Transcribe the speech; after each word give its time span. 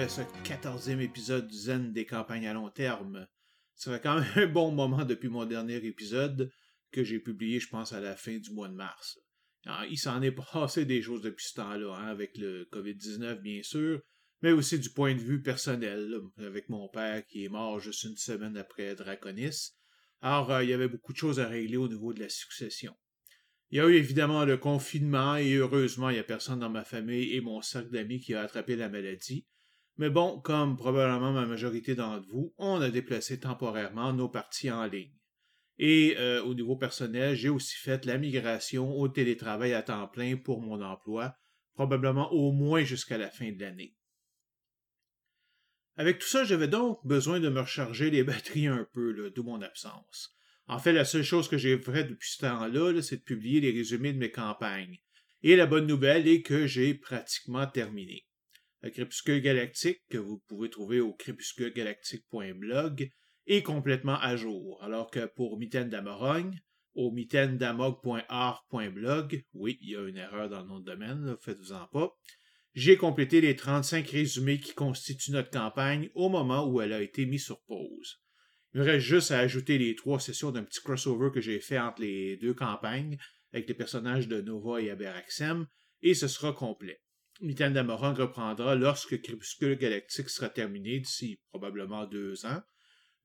à 0.00 0.08
ce 0.08 0.22
quatorzième 0.42 1.02
épisode 1.02 1.48
du 1.48 1.56
Zen 1.56 1.92
des 1.92 2.06
campagnes 2.06 2.46
à 2.46 2.54
long 2.54 2.70
terme. 2.70 3.28
Ça 3.74 3.92
fait 3.92 4.00
quand 4.02 4.20
même 4.20 4.32
un 4.36 4.46
bon 4.46 4.72
moment 4.72 5.04
depuis 5.04 5.28
mon 5.28 5.44
dernier 5.44 5.76
épisode 5.84 6.50
que 6.90 7.04
j'ai 7.04 7.18
publié, 7.18 7.60
je 7.60 7.68
pense, 7.68 7.92
à 7.92 8.00
la 8.00 8.16
fin 8.16 8.38
du 8.38 8.50
mois 8.52 8.68
de 8.68 8.74
mars. 8.74 9.18
il 9.90 9.98
s'en 9.98 10.22
est 10.22 10.32
passé 10.32 10.86
des 10.86 11.02
choses 11.02 11.20
depuis 11.20 11.44
ce 11.44 11.54
temps-là, 11.54 11.94
hein, 11.94 12.06
avec 12.06 12.38
le 12.38 12.66
COVID-19 12.72 13.42
bien 13.42 13.62
sûr, 13.62 14.00
mais 14.40 14.52
aussi 14.52 14.78
du 14.78 14.90
point 14.90 15.14
de 15.14 15.20
vue 15.20 15.42
personnel, 15.42 16.20
avec 16.38 16.70
mon 16.70 16.88
père 16.88 17.24
qui 17.26 17.44
est 17.44 17.50
mort 17.50 17.78
juste 17.78 18.04
une 18.04 18.16
semaine 18.16 18.56
après 18.56 18.94
Draconis. 18.94 19.72
Alors, 20.22 20.50
euh, 20.52 20.64
il 20.64 20.70
y 20.70 20.72
avait 20.72 20.88
beaucoup 20.88 21.12
de 21.12 21.18
choses 21.18 21.38
à 21.38 21.48
régler 21.48 21.76
au 21.76 21.88
niveau 21.88 22.14
de 22.14 22.20
la 22.20 22.30
succession. 22.30 22.96
Il 23.70 23.76
y 23.76 23.80
a 23.80 23.86
eu 23.86 23.94
évidemment 23.94 24.46
le 24.46 24.56
confinement 24.56 25.36
et 25.36 25.54
heureusement, 25.54 26.08
il 26.08 26.14
n'y 26.14 26.18
a 26.18 26.24
personne 26.24 26.60
dans 26.60 26.70
ma 26.70 26.84
famille 26.84 27.34
et 27.34 27.42
mon 27.42 27.60
cercle 27.60 27.90
d'amis 27.90 28.20
qui 28.20 28.34
a 28.34 28.40
attrapé 28.40 28.74
la 28.74 28.88
maladie. 28.88 29.46
Mais 29.98 30.10
bon, 30.10 30.40
comme 30.40 30.76
probablement 30.76 31.32
ma 31.32 31.46
majorité 31.46 31.94
d'entre 31.94 32.26
vous, 32.28 32.54
on 32.56 32.80
a 32.80 32.90
déplacé 32.90 33.38
temporairement 33.38 34.12
nos 34.12 34.28
parties 34.28 34.70
en 34.70 34.86
ligne. 34.86 35.12
Et 35.78 36.16
euh, 36.18 36.42
au 36.44 36.54
niveau 36.54 36.76
personnel, 36.76 37.34
j'ai 37.34 37.48
aussi 37.48 37.76
fait 37.76 38.04
la 38.06 38.18
migration 38.18 38.96
au 38.96 39.08
télétravail 39.08 39.74
à 39.74 39.82
temps 39.82 40.08
plein 40.08 40.36
pour 40.36 40.60
mon 40.60 40.82
emploi, 40.82 41.34
probablement 41.74 42.32
au 42.32 42.52
moins 42.52 42.84
jusqu'à 42.84 43.18
la 43.18 43.30
fin 43.30 43.50
de 43.52 43.60
l'année. 43.60 43.96
Avec 45.96 46.18
tout 46.18 46.28
ça, 46.28 46.44
j'avais 46.44 46.68
donc 46.68 47.06
besoin 47.06 47.38
de 47.40 47.48
me 47.48 47.60
recharger 47.60 48.10
les 48.10 48.24
batteries 48.24 48.66
un 48.66 48.86
peu, 48.92 49.30
d'où 49.30 49.42
mon 49.42 49.60
absence. 49.60 50.34
En 50.66 50.78
fait, 50.78 50.92
la 50.92 51.04
seule 51.04 51.24
chose 51.24 51.48
que 51.48 51.58
j'ai 51.58 51.78
fait 51.78 52.04
depuis 52.04 52.30
ce 52.30 52.38
temps-là, 52.38 53.02
c'est 53.02 53.16
de 53.16 53.22
publier 53.22 53.60
les 53.60 53.72
résumés 53.72 54.12
de 54.12 54.18
mes 54.18 54.30
campagnes. 54.30 55.00
Et 55.42 55.56
la 55.56 55.66
bonne 55.66 55.86
nouvelle 55.86 56.28
est 56.28 56.42
que 56.42 56.66
j'ai 56.66 56.94
pratiquement 56.94 57.66
terminé. 57.66 58.24
Le 58.82 58.90
Crépuscule 58.90 59.40
Galactique, 59.40 60.02
que 60.10 60.18
vous 60.18 60.42
pouvez 60.48 60.68
trouver 60.68 61.00
au 61.00 61.14
crépusculegalactique.blog, 61.14 63.10
est 63.46 63.62
complètement 63.62 64.18
à 64.18 64.36
jour, 64.36 64.78
alors 64.82 65.10
que 65.10 65.24
pour 65.26 65.58
Mitaine 65.58 65.88
d'Amorogne, 65.88 66.60
au 66.94 67.10
mitaine-damog.art.blog, 67.10 69.42
oui, 69.54 69.78
il 69.80 69.88
y 69.90 69.96
a 69.96 70.06
une 70.06 70.18
erreur 70.18 70.50
dans 70.50 70.80
de 70.80 70.84
domaine, 70.84 71.34
faites-vous-en 71.40 71.86
pas, 71.88 72.14
j'ai 72.74 72.96
complété 72.96 73.40
les 73.40 73.56
35 73.56 74.08
résumés 74.08 74.58
qui 74.58 74.74
constituent 74.74 75.32
notre 75.32 75.50
campagne 75.50 76.10
au 76.14 76.28
moment 76.28 76.68
où 76.68 76.80
elle 76.80 76.92
a 76.92 77.02
été 77.02 77.26
mise 77.26 77.44
sur 77.44 77.60
pause. 77.62 78.20
Il 78.74 78.80
me 78.80 78.86
reste 78.86 79.06
juste 79.06 79.30
à 79.30 79.38
ajouter 79.38 79.78
les 79.78 79.94
trois 79.94 80.18
sessions 80.18 80.50
d'un 80.50 80.64
petit 80.64 80.80
crossover 80.80 81.30
que 81.32 81.40
j'ai 81.40 81.60
fait 81.60 81.78
entre 81.78 82.02
les 82.02 82.36
deux 82.38 82.54
campagnes 82.54 83.16
avec 83.52 83.68
les 83.68 83.74
personnages 83.74 84.28
de 84.28 84.40
Nova 84.40 84.80
et 84.80 84.90
Aberaxem, 84.90 85.66
et 86.00 86.14
ce 86.14 86.26
sera 86.26 86.52
complet. 86.52 87.00
Mitaine 87.42 87.76
reprendra 87.76 88.76
lorsque 88.76 89.20
Crépuscule 89.20 89.76
Galactique 89.76 90.30
sera 90.30 90.48
terminé 90.48 91.00
d'ici 91.00 91.40
probablement 91.50 92.06
deux 92.06 92.46
ans, 92.46 92.62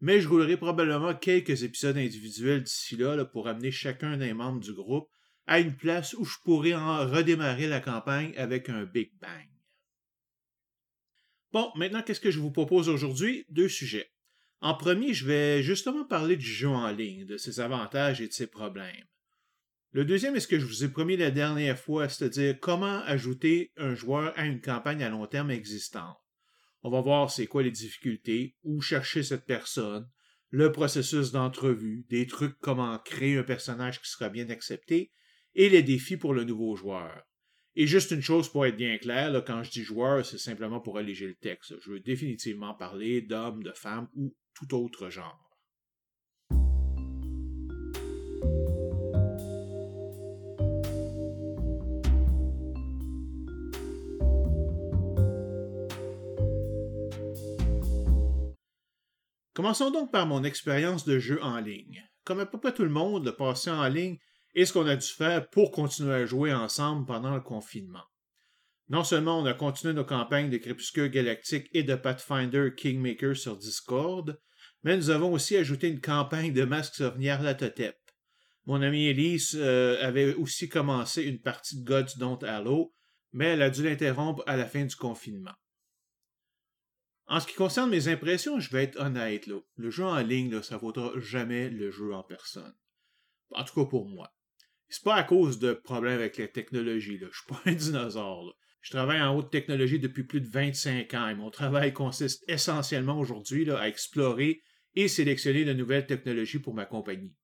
mais 0.01 0.21
je 0.21 0.27
roulerai 0.27 0.57
probablement 0.57 1.13
quelques 1.13 1.61
épisodes 1.61 1.97
individuels 1.97 2.63
d'ici 2.63 2.97
là, 2.97 3.23
pour 3.25 3.47
amener 3.47 3.69
chacun 3.69 4.17
des 4.17 4.33
membres 4.33 4.59
du 4.59 4.73
groupe 4.73 5.07
à 5.45 5.59
une 5.59 5.75
place 5.75 6.13
où 6.13 6.25
je 6.25 6.35
pourrai 6.43 6.73
en 6.73 7.07
redémarrer 7.07 7.67
la 7.67 7.79
campagne 7.79 8.33
avec 8.37 8.69
un 8.69 8.85
Big 8.85 9.11
Bang. 9.21 9.49
Bon, 11.51 11.71
maintenant, 11.75 12.01
qu'est-ce 12.01 12.19
que 12.19 12.31
je 12.31 12.39
vous 12.39 12.51
propose 12.51 12.89
aujourd'hui? 12.89 13.45
Deux 13.49 13.69
sujets. 13.69 14.11
En 14.61 14.73
premier, 14.73 15.13
je 15.13 15.25
vais 15.25 15.61
justement 15.61 16.05
parler 16.05 16.35
du 16.35 16.45
jeu 16.45 16.67
en 16.67 16.91
ligne, 16.91 17.25
de 17.25 17.37
ses 17.37 17.59
avantages 17.59 18.19
et 18.19 18.27
de 18.27 18.33
ses 18.33 18.47
problèmes. 18.47 19.05
Le 19.91 20.03
deuxième 20.03 20.35
est 20.35 20.41
ce 20.41 20.47
que 20.47 20.59
je 20.59 20.65
vous 20.65 20.83
ai 20.83 20.89
promis 20.89 21.15
la 21.15 21.31
dernière 21.31 21.79
fois, 21.79 22.09
c'est-à-dire 22.09 22.59
comment 22.59 23.01
ajouter 23.03 23.71
un 23.77 23.95
joueur 23.95 24.33
à 24.37 24.45
une 24.45 24.61
campagne 24.61 25.01
à 25.01 25.09
long 25.09 25.25
terme 25.27 25.49
existante. 25.49 26.17
On 26.83 26.89
va 26.89 27.01
voir 27.01 27.31
c'est 27.31 27.47
quoi 27.47 27.63
les 27.63 27.71
difficultés, 27.71 28.55
où 28.63 28.81
chercher 28.81 29.23
cette 29.23 29.45
personne, 29.45 30.07
le 30.49 30.71
processus 30.71 31.31
d'entrevue, 31.31 32.05
des 32.09 32.27
trucs 32.27 32.59
comment 32.59 32.99
créer 32.99 33.37
un 33.37 33.43
personnage 33.43 34.01
qui 34.01 34.09
sera 34.09 34.29
bien 34.29 34.49
accepté, 34.49 35.11
et 35.55 35.69
les 35.69 35.83
défis 35.83 36.17
pour 36.17 36.33
le 36.33 36.43
nouveau 36.43 36.75
joueur. 36.75 37.23
Et 37.75 37.87
juste 37.87 38.11
une 38.11 38.21
chose 38.21 38.49
pour 38.49 38.65
être 38.65 38.77
bien 38.77 38.97
clair, 38.97 39.43
quand 39.45 39.63
je 39.63 39.71
dis 39.71 39.83
joueur, 39.83 40.25
c'est 40.25 40.37
simplement 40.37 40.81
pour 40.81 40.97
alléger 40.97 41.27
le 41.27 41.35
texte. 41.35 41.75
Je 41.79 41.91
veux 41.91 41.99
définitivement 41.99 42.73
parler 42.73 43.21
d'hommes, 43.21 43.63
de 43.63 43.71
femmes 43.71 44.09
ou 44.15 44.35
tout 44.53 44.75
autre 44.75 45.09
genre. 45.09 45.46
Commençons 59.57 59.89
donc 59.89 60.11
par 60.11 60.27
mon 60.27 60.43
expérience 60.43 61.03
de 61.03 61.17
jeu 61.17 61.41
en 61.41 61.59
ligne. 61.59 62.07
Comme 62.25 62.39
à 62.39 62.45
peu 62.45 62.59
près 62.59 62.75
tout 62.75 62.83
le 62.83 62.91
monde, 62.91 63.25
le 63.25 63.35
passé 63.35 63.71
en 63.71 63.87
ligne 63.87 64.19
est 64.53 64.65
ce 64.65 64.73
qu'on 64.73 64.85
a 64.85 64.95
dû 64.95 65.07
faire 65.07 65.49
pour 65.49 65.71
continuer 65.71 66.13
à 66.13 66.27
jouer 66.27 66.53
ensemble 66.53 67.07
pendant 67.07 67.33
le 67.33 67.41
confinement. 67.41 68.03
Non 68.87 69.03
seulement 69.03 69.39
on 69.39 69.45
a 69.47 69.55
continué 69.55 69.95
nos 69.95 70.05
campagnes 70.05 70.51
de 70.51 70.57
Crépuscule 70.57 71.09
Galactique 71.09 71.71
et 71.73 71.81
de 71.81 71.95
Pathfinder 71.95 72.69
Kingmaker 72.77 73.35
sur 73.35 73.57
Discord, 73.57 74.39
mais 74.83 74.95
nous 74.95 75.09
avons 75.09 75.33
aussi 75.33 75.57
ajouté 75.57 75.87
une 75.87 76.01
campagne 76.01 76.53
de 76.53 76.63
masques 76.63 76.93
sur 76.93 77.17
Nyarlathotep. 77.17 77.97
Mon 78.67 78.83
amie 78.83 79.07
Elise 79.07 79.55
euh, 79.59 79.97
avait 80.05 80.35
aussi 80.35 80.69
commencé 80.69 81.23
une 81.23 81.41
partie 81.41 81.81
de 81.81 81.83
Gods 81.83 82.19
Don't 82.19 82.43
Hallow, 82.43 82.93
mais 83.31 83.45
elle 83.45 83.63
a 83.63 83.71
dû 83.71 83.81
l'interrompre 83.81 84.43
à 84.45 84.55
la 84.55 84.67
fin 84.67 84.85
du 84.85 84.95
confinement. 84.95 85.55
En 87.27 87.41
ce 87.41 87.47
qui 87.47 87.55
concerne 87.55 87.89
mes 87.89 88.07
impressions, 88.07 88.59
je 88.59 88.71
vais 88.71 88.83
être 88.83 88.99
honnête. 88.99 89.49
Le 89.75 89.89
jeu 89.89 90.05
en 90.05 90.19
ligne, 90.19 90.51
là, 90.51 90.63
ça 90.63 90.77
vaudra 90.77 91.11
jamais 91.17 91.69
le 91.69 91.91
jeu 91.91 92.13
en 92.13 92.23
personne. 92.23 92.73
En 93.51 93.63
tout 93.63 93.75
cas 93.75 93.89
pour 93.89 94.07
moi. 94.07 94.33
C'est 94.89 95.03
pas 95.03 95.15
à 95.15 95.23
cause 95.23 95.59
de 95.59 95.73
problèmes 95.73 96.19
avec 96.19 96.37
la 96.37 96.47
technologie. 96.47 97.17
Là. 97.17 97.27
Je 97.31 97.37
suis 97.39 97.47
pas 97.47 97.61
un 97.65 97.73
dinosaure. 97.75 98.55
Je 98.79 98.91
travaille 98.91 99.21
en 99.21 99.35
haute 99.35 99.51
technologie 99.51 99.99
depuis 99.99 100.23
plus 100.23 100.39
de 100.39 100.47
25 100.47 101.13
ans 101.13 101.27
et 101.27 101.35
mon 101.35 101.49
travail 101.49 101.91
consiste 101.91 102.45
essentiellement 102.47 103.19
aujourd'hui 103.19 103.69
à 103.69 103.87
explorer 103.87 104.61
et 104.95 105.09
sélectionner 105.09 105.65
de 105.65 105.73
nouvelles 105.73 106.07
technologies 106.07 106.59
pour 106.59 106.73
ma 106.73 106.85
compagnie. 106.85 107.35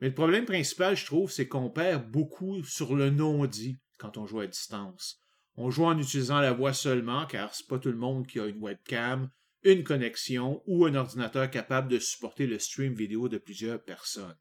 Mais 0.00 0.08
le 0.08 0.14
problème 0.14 0.44
principal, 0.44 0.94
je 0.96 1.06
trouve, 1.06 1.30
c'est 1.30 1.48
qu'on 1.48 1.70
perd 1.70 2.10
beaucoup 2.10 2.62
sur 2.64 2.94
le 2.94 3.08
non-dit 3.08 3.78
quand 3.98 4.18
on 4.18 4.26
joue 4.26 4.40
à 4.40 4.46
distance. 4.46 5.23
On 5.56 5.70
joue 5.70 5.84
en 5.84 5.98
utilisant 5.98 6.40
la 6.40 6.52
voix 6.52 6.72
seulement, 6.72 7.26
car 7.26 7.54
c'est 7.54 7.68
pas 7.68 7.78
tout 7.78 7.90
le 7.90 7.96
monde 7.96 8.26
qui 8.26 8.40
a 8.40 8.46
une 8.46 8.60
webcam, 8.60 9.30
une 9.62 9.84
connexion 9.84 10.62
ou 10.66 10.84
un 10.84 10.94
ordinateur 10.94 11.50
capable 11.50 11.88
de 11.88 11.98
supporter 11.98 12.46
le 12.46 12.58
stream 12.58 12.94
vidéo 12.94 13.28
de 13.28 13.38
plusieurs 13.38 13.82
personnes, 13.82 14.36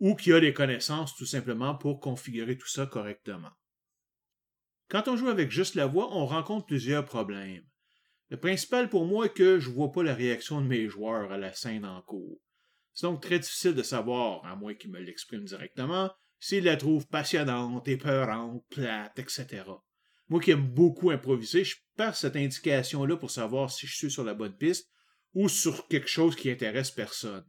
ou 0.00 0.14
qui 0.14 0.32
a 0.32 0.40
les 0.40 0.52
connaissances 0.52 1.14
tout 1.14 1.26
simplement 1.26 1.74
pour 1.74 2.00
configurer 2.00 2.58
tout 2.58 2.68
ça 2.68 2.86
correctement. 2.86 3.52
Quand 4.88 5.08
on 5.08 5.16
joue 5.16 5.28
avec 5.28 5.50
juste 5.50 5.74
la 5.74 5.86
voix, 5.86 6.14
on 6.14 6.26
rencontre 6.26 6.66
plusieurs 6.66 7.04
problèmes. 7.04 7.64
Le 8.28 8.36
principal 8.36 8.88
pour 8.88 9.06
moi 9.06 9.26
est 9.26 9.32
que 9.32 9.58
je 9.58 9.70
ne 9.70 9.74
vois 9.74 9.92
pas 9.92 10.02
la 10.02 10.14
réaction 10.14 10.60
de 10.60 10.66
mes 10.66 10.88
joueurs 10.88 11.32
à 11.32 11.38
la 11.38 11.54
scène 11.54 11.84
en 11.84 12.02
cours. 12.02 12.40
C'est 12.92 13.06
donc 13.06 13.22
très 13.22 13.38
difficile 13.38 13.74
de 13.74 13.82
savoir, 13.82 14.44
à 14.44 14.56
moins 14.56 14.74
qu'ils 14.74 14.90
me 14.90 14.98
l'expriment 14.98 15.44
directement, 15.44 16.10
s'ils 16.38 16.64
la 16.64 16.76
trouvent 16.76 17.06
passionnante, 17.06 17.88
épeurante, 17.88 18.64
plate, 18.68 19.18
etc. 19.18 19.64
Moi 20.32 20.40
qui 20.40 20.50
aime 20.50 20.66
beaucoup 20.66 21.10
improviser, 21.10 21.62
je 21.62 21.76
perds 21.96 22.16
cette 22.16 22.36
indication-là 22.36 23.16
pour 23.16 23.30
savoir 23.30 23.70
si 23.70 23.86
je 23.86 23.94
suis 23.94 24.10
sur 24.10 24.24
la 24.24 24.34
bonne 24.34 24.56
piste 24.56 24.90
ou 25.34 25.48
sur 25.48 25.86
quelque 25.88 26.08
chose 26.08 26.34
qui 26.34 26.50
intéresse 26.50 26.90
personne. 26.90 27.44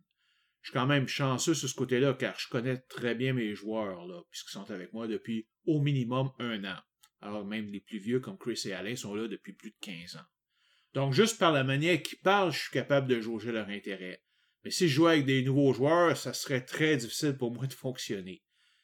Je 0.61 0.69
suis 0.69 0.77
quand 0.77 0.85
même 0.85 1.07
chanceux 1.07 1.53
sur 1.53 1.69
ce 1.69 1.75
côté-là 1.75 2.13
car 2.13 2.37
je 2.37 2.49
connais 2.49 2.77
très 2.77 3.15
bien 3.15 3.33
mes 3.33 3.55
joueurs, 3.55 4.05
là, 4.05 4.21
puisqu'ils 4.29 4.51
sont 4.51 4.69
avec 4.69 4.93
moi 4.93 5.07
depuis 5.07 5.47
au 5.65 5.81
minimum 5.81 6.31
un 6.39 6.63
an 6.65 6.77
alors 7.21 7.45
même 7.45 7.71
les 7.71 7.79
plus 7.79 7.99
vieux 7.99 8.19
comme 8.19 8.37
Chris 8.37 8.61
et 8.65 8.73
Alain 8.73 8.95
sont 8.95 9.15
là 9.15 9.27
depuis 9.27 9.53
plus 9.53 9.71
de 9.71 9.77
15 9.79 10.17
ans. 10.17 10.27
Donc 10.93 11.13
juste 11.13 11.39
par 11.39 11.53
la 11.53 11.63
manière 11.63 12.01
qu'ils 12.03 12.19
parlent, 12.19 12.51
je 12.51 12.59
suis 12.59 12.71
capable 12.71 13.07
de 13.07 13.21
jauger 13.21 13.51
leur 13.51 13.69
intérêt. 13.69 14.21
Mais 14.63 14.71
si 14.71 14.89
je 14.89 14.95
jouais 14.95 15.13
avec 15.13 15.25
des 15.25 15.41
nouveaux 15.41 15.73
joueurs, 15.73 16.17
ça 16.17 16.33
serait 16.33 16.65
très 16.65 16.97
difficile 16.97 17.37
pour 17.37 17.51
moi 17.51 17.65
de 17.65 17.73
fonctionner. 17.73 18.43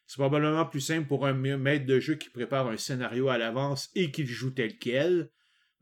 C'est 0.10 0.18
probablement 0.18 0.66
plus 0.66 0.82
simple 0.82 1.08
pour 1.08 1.28
un 1.28 1.34
maître 1.34 1.86
de 1.86 2.00
jeu 2.00 2.16
qui 2.16 2.32
prépare 2.32 2.68
un 2.68 2.78
scénario 2.78 3.30
à 3.30 3.38
l'avance 3.38 3.92
et 3.94 4.10
qui 4.10 4.24
le 4.24 4.28
joue 4.28 4.50
tel 4.50 4.80
quel, 4.80 5.30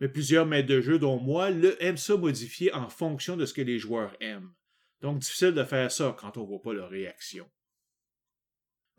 mais 0.01 0.09
plusieurs 0.09 0.45
maîtres 0.45 0.67
de 0.67 0.81
jeu, 0.81 0.99
dont 0.99 1.17
moi, 1.17 1.49
le 1.49 1.81
aiment 1.81 1.95
ça 1.95 2.17
modifier 2.17 2.73
en 2.73 2.89
fonction 2.89 3.37
de 3.37 3.45
ce 3.45 3.53
que 3.53 3.61
les 3.61 3.79
joueurs 3.79 4.17
aiment. 4.19 4.51
Donc 4.99 5.19
difficile 5.19 5.53
de 5.53 5.63
faire 5.63 5.89
ça 5.93 6.13
quand 6.19 6.35
on 6.35 6.43
voit 6.43 6.61
pas 6.61 6.73
leur 6.73 6.89
réaction. 6.89 7.49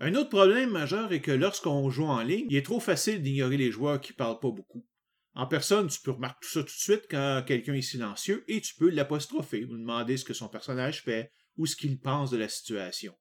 Un 0.00 0.14
autre 0.14 0.30
problème 0.30 0.70
majeur 0.70 1.12
est 1.12 1.20
que 1.20 1.30
lorsqu'on 1.30 1.90
joue 1.90 2.06
en 2.06 2.22
ligne, 2.22 2.46
il 2.48 2.56
est 2.56 2.64
trop 2.64 2.80
facile 2.80 3.20
d'ignorer 3.20 3.58
les 3.58 3.70
joueurs 3.70 4.00
qui 4.00 4.14
parlent 4.14 4.40
pas 4.40 4.50
beaucoup. 4.50 4.86
En 5.34 5.46
personne, 5.46 5.88
tu 5.88 6.00
peux 6.00 6.12
remarquer 6.12 6.38
tout 6.40 6.48
ça 6.48 6.60
tout 6.60 6.66
de 6.68 6.70
suite 6.70 7.06
quand 7.10 7.44
quelqu'un 7.46 7.74
est 7.74 7.82
silencieux 7.82 8.44
et 8.48 8.62
tu 8.62 8.74
peux 8.76 8.88
l'apostropher 8.88 9.66
ou 9.66 9.76
demander 9.76 10.16
ce 10.16 10.24
que 10.24 10.32
son 10.32 10.48
personnage 10.48 11.02
fait 11.02 11.30
ou 11.58 11.66
ce 11.66 11.76
qu'il 11.76 12.00
pense 12.00 12.30
de 12.30 12.38
la 12.38 12.48
situation. 12.48 13.14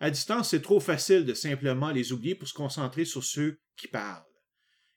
À 0.00 0.10
distance, 0.10 0.50
c'est 0.50 0.62
trop 0.62 0.80
facile 0.80 1.26
de 1.26 1.34
simplement 1.34 1.90
les 1.90 2.12
oublier 2.12 2.34
pour 2.34 2.48
se 2.48 2.54
concentrer 2.54 3.04
sur 3.04 3.22
ceux 3.22 3.60
qui 3.76 3.86
parlent. 3.86 4.24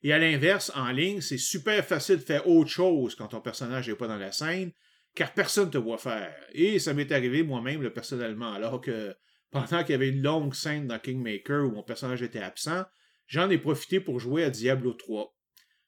Et 0.01 0.13
à 0.13 0.17
l'inverse, 0.17 0.71
en 0.75 0.91
ligne, 0.91 1.19
c'est 1.19 1.38
super 1.38 1.85
facile 1.85 2.17
de 2.17 2.21
faire 2.21 2.47
autre 2.47 2.69
chose 2.69 3.15
quand 3.15 3.27
ton 3.27 3.41
personnage 3.41 3.89
n'est 3.89 3.95
pas 3.95 4.07
dans 4.07 4.17
la 4.17 4.31
scène, 4.31 4.71
car 5.13 5.33
personne 5.33 5.67
ne 5.67 5.71
te 5.71 5.77
voit 5.77 5.97
faire. 5.97 6.33
Et 6.53 6.79
ça 6.79 6.94
m'est 6.94 7.11
arrivé 7.11 7.44
moi-même 7.44 7.89
personnellement, 7.89 8.53
alors 8.53 8.79
que 8.79 9.13
pendant 9.51 9.83
qu'il 9.83 9.91
y 9.91 9.94
avait 9.94 10.09
une 10.09 10.23
longue 10.23 10.55
scène 10.55 10.88
dans 10.88 11.00
Kingmaker 11.00 11.65
où 11.65 11.71
mon 11.71 11.83
personnage 11.83 12.21
était 12.21 12.39
absent, 12.39 12.83
j'en 13.27 13.49
ai 13.49 13.57
profité 13.57 13.99
pour 13.99 14.19
jouer 14.19 14.45
à 14.45 14.49
Diablo 14.49 14.94
3. 14.94 15.35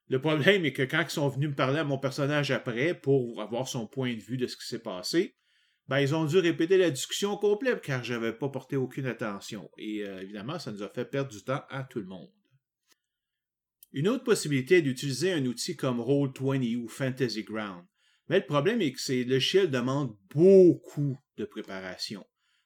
Le 0.09 0.21
problème 0.21 0.65
est 0.65 0.73
que 0.73 0.83
quand 0.83 1.01
ils 1.01 1.09
sont 1.09 1.29
venus 1.29 1.49
me 1.49 1.55
parler 1.55 1.79
à 1.79 1.83
mon 1.83 1.97
personnage 1.97 2.51
après 2.51 2.93
pour 2.93 3.41
avoir 3.41 3.67
son 3.67 3.87
point 3.87 4.13
de 4.13 4.21
vue 4.21 4.37
de 4.37 4.45
ce 4.45 4.55
qui 4.55 4.67
s'est 4.67 4.79
passé, 4.79 5.35
ben, 5.87 5.99
ils 5.99 6.15
ont 6.15 6.25
dû 6.25 6.37
répéter 6.37 6.77
la 6.77 6.89
discussion 6.89 7.37
complète 7.37 7.81
car 7.81 8.03
j'avais 8.03 8.33
pas 8.33 8.49
porté 8.49 8.75
aucune 8.75 9.05
attention. 9.05 9.69
Et 9.77 10.03
euh, 10.03 10.21
évidemment, 10.21 10.57
ça 10.57 10.71
nous 10.71 10.81
a 10.81 10.89
fait 10.89 11.05
perdre 11.05 11.31
du 11.31 11.43
temps 11.43 11.63
à 11.69 11.83
tout 11.83 11.99
le 11.99 12.07
monde. 12.07 12.31
Une 13.93 14.07
autre 14.07 14.23
possibilité 14.23 14.77
est 14.77 14.81
d'utiliser 14.81 15.31
un 15.31 15.45
outil 15.45 15.75
comme 15.75 15.99
Roll20 15.99 16.75
ou 16.75 16.87
Fantasy 16.87 17.43
Ground. 17.43 17.85
Mais 18.27 18.39
le 18.39 18.45
problème 18.45 18.81
est 18.81 18.91
que 18.91 18.99
ces 18.99 19.23
logiciels 19.23 19.69
demandent 19.69 20.17
beaucoup 20.33 21.17
de 21.37 21.45
préparation. 21.45 22.25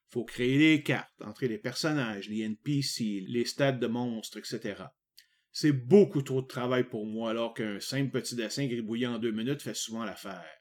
Faut 0.10 0.24
créer 0.24 0.57
les 0.57 0.81
cartes, 0.81 1.21
entrer 1.21 1.48
les 1.48 1.60
personnages, 1.60 2.30
les 2.30 2.42
NPC, 2.42 3.25
les 3.27 3.45
stats 3.45 3.74
de 3.74 3.88
monstres, 3.88 4.38
etc. 4.38 4.86
C'est 5.51 5.74
beaucoup 5.74 6.21
trop 6.21 6.42
de 6.42 6.48
travail 6.48 6.86
pour 6.86 7.06
moi 7.06 7.31
alors 7.31 7.54
qu'un 7.54 7.80
simple 7.80 8.12
petit 8.12 8.36
dessin 8.36 8.66
gribouillé 8.66 9.07
en 9.07 9.19
deux 9.19 9.31
minutes 9.31 9.62
fait 9.62 9.75
souvent 9.75 10.06
l'affaire. 10.06 10.59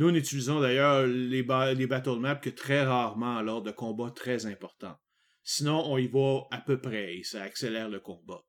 Nous 0.00 0.10
n'utilisons 0.10 0.60
d'ailleurs 0.60 1.06
les, 1.06 1.44
les 1.74 1.86
battle 1.86 2.20
maps 2.20 2.36
que 2.36 2.48
très 2.48 2.82
rarement 2.82 3.42
lors 3.42 3.60
de 3.60 3.70
combats 3.70 4.10
très 4.10 4.46
importants. 4.46 4.96
Sinon, 5.42 5.92
on 5.92 5.98
y 5.98 6.06
va 6.06 6.46
à 6.50 6.58
peu 6.58 6.80
près 6.80 7.18
et 7.18 7.22
ça 7.22 7.42
accélère 7.42 7.90
le 7.90 8.00
combat. 8.00 8.42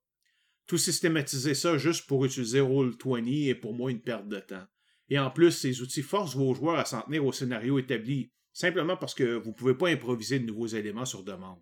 Tout 0.65 0.77
systématiser 0.77 1.53
ça 1.53 1.77
juste 1.77 2.07
pour 2.07 2.23
utiliser 2.23 2.61
Roll20 2.61 3.49
est 3.49 3.55
pour 3.55 3.73
moi 3.73 3.91
une 3.91 3.99
perte 3.99 4.29
de 4.29 4.39
temps. 4.39 4.63
Et 5.09 5.19
en 5.19 5.29
plus, 5.29 5.51
ces 5.51 5.81
outils 5.81 6.03
forcent 6.03 6.37
vos 6.37 6.53
joueurs 6.53 6.79
à 6.79 6.85
s'en 6.85 7.01
tenir 7.01 7.25
au 7.25 7.33
scénario 7.33 7.77
établi, 7.79 8.31
simplement 8.53 8.95
parce 8.95 9.13
que 9.13 9.35
vous 9.35 9.49
ne 9.49 9.55
pouvez 9.55 9.75
pas 9.75 9.89
improviser 9.89 10.39
de 10.39 10.45
nouveaux 10.45 10.67
éléments 10.67 11.03
sur 11.03 11.21
demande. 11.21 11.59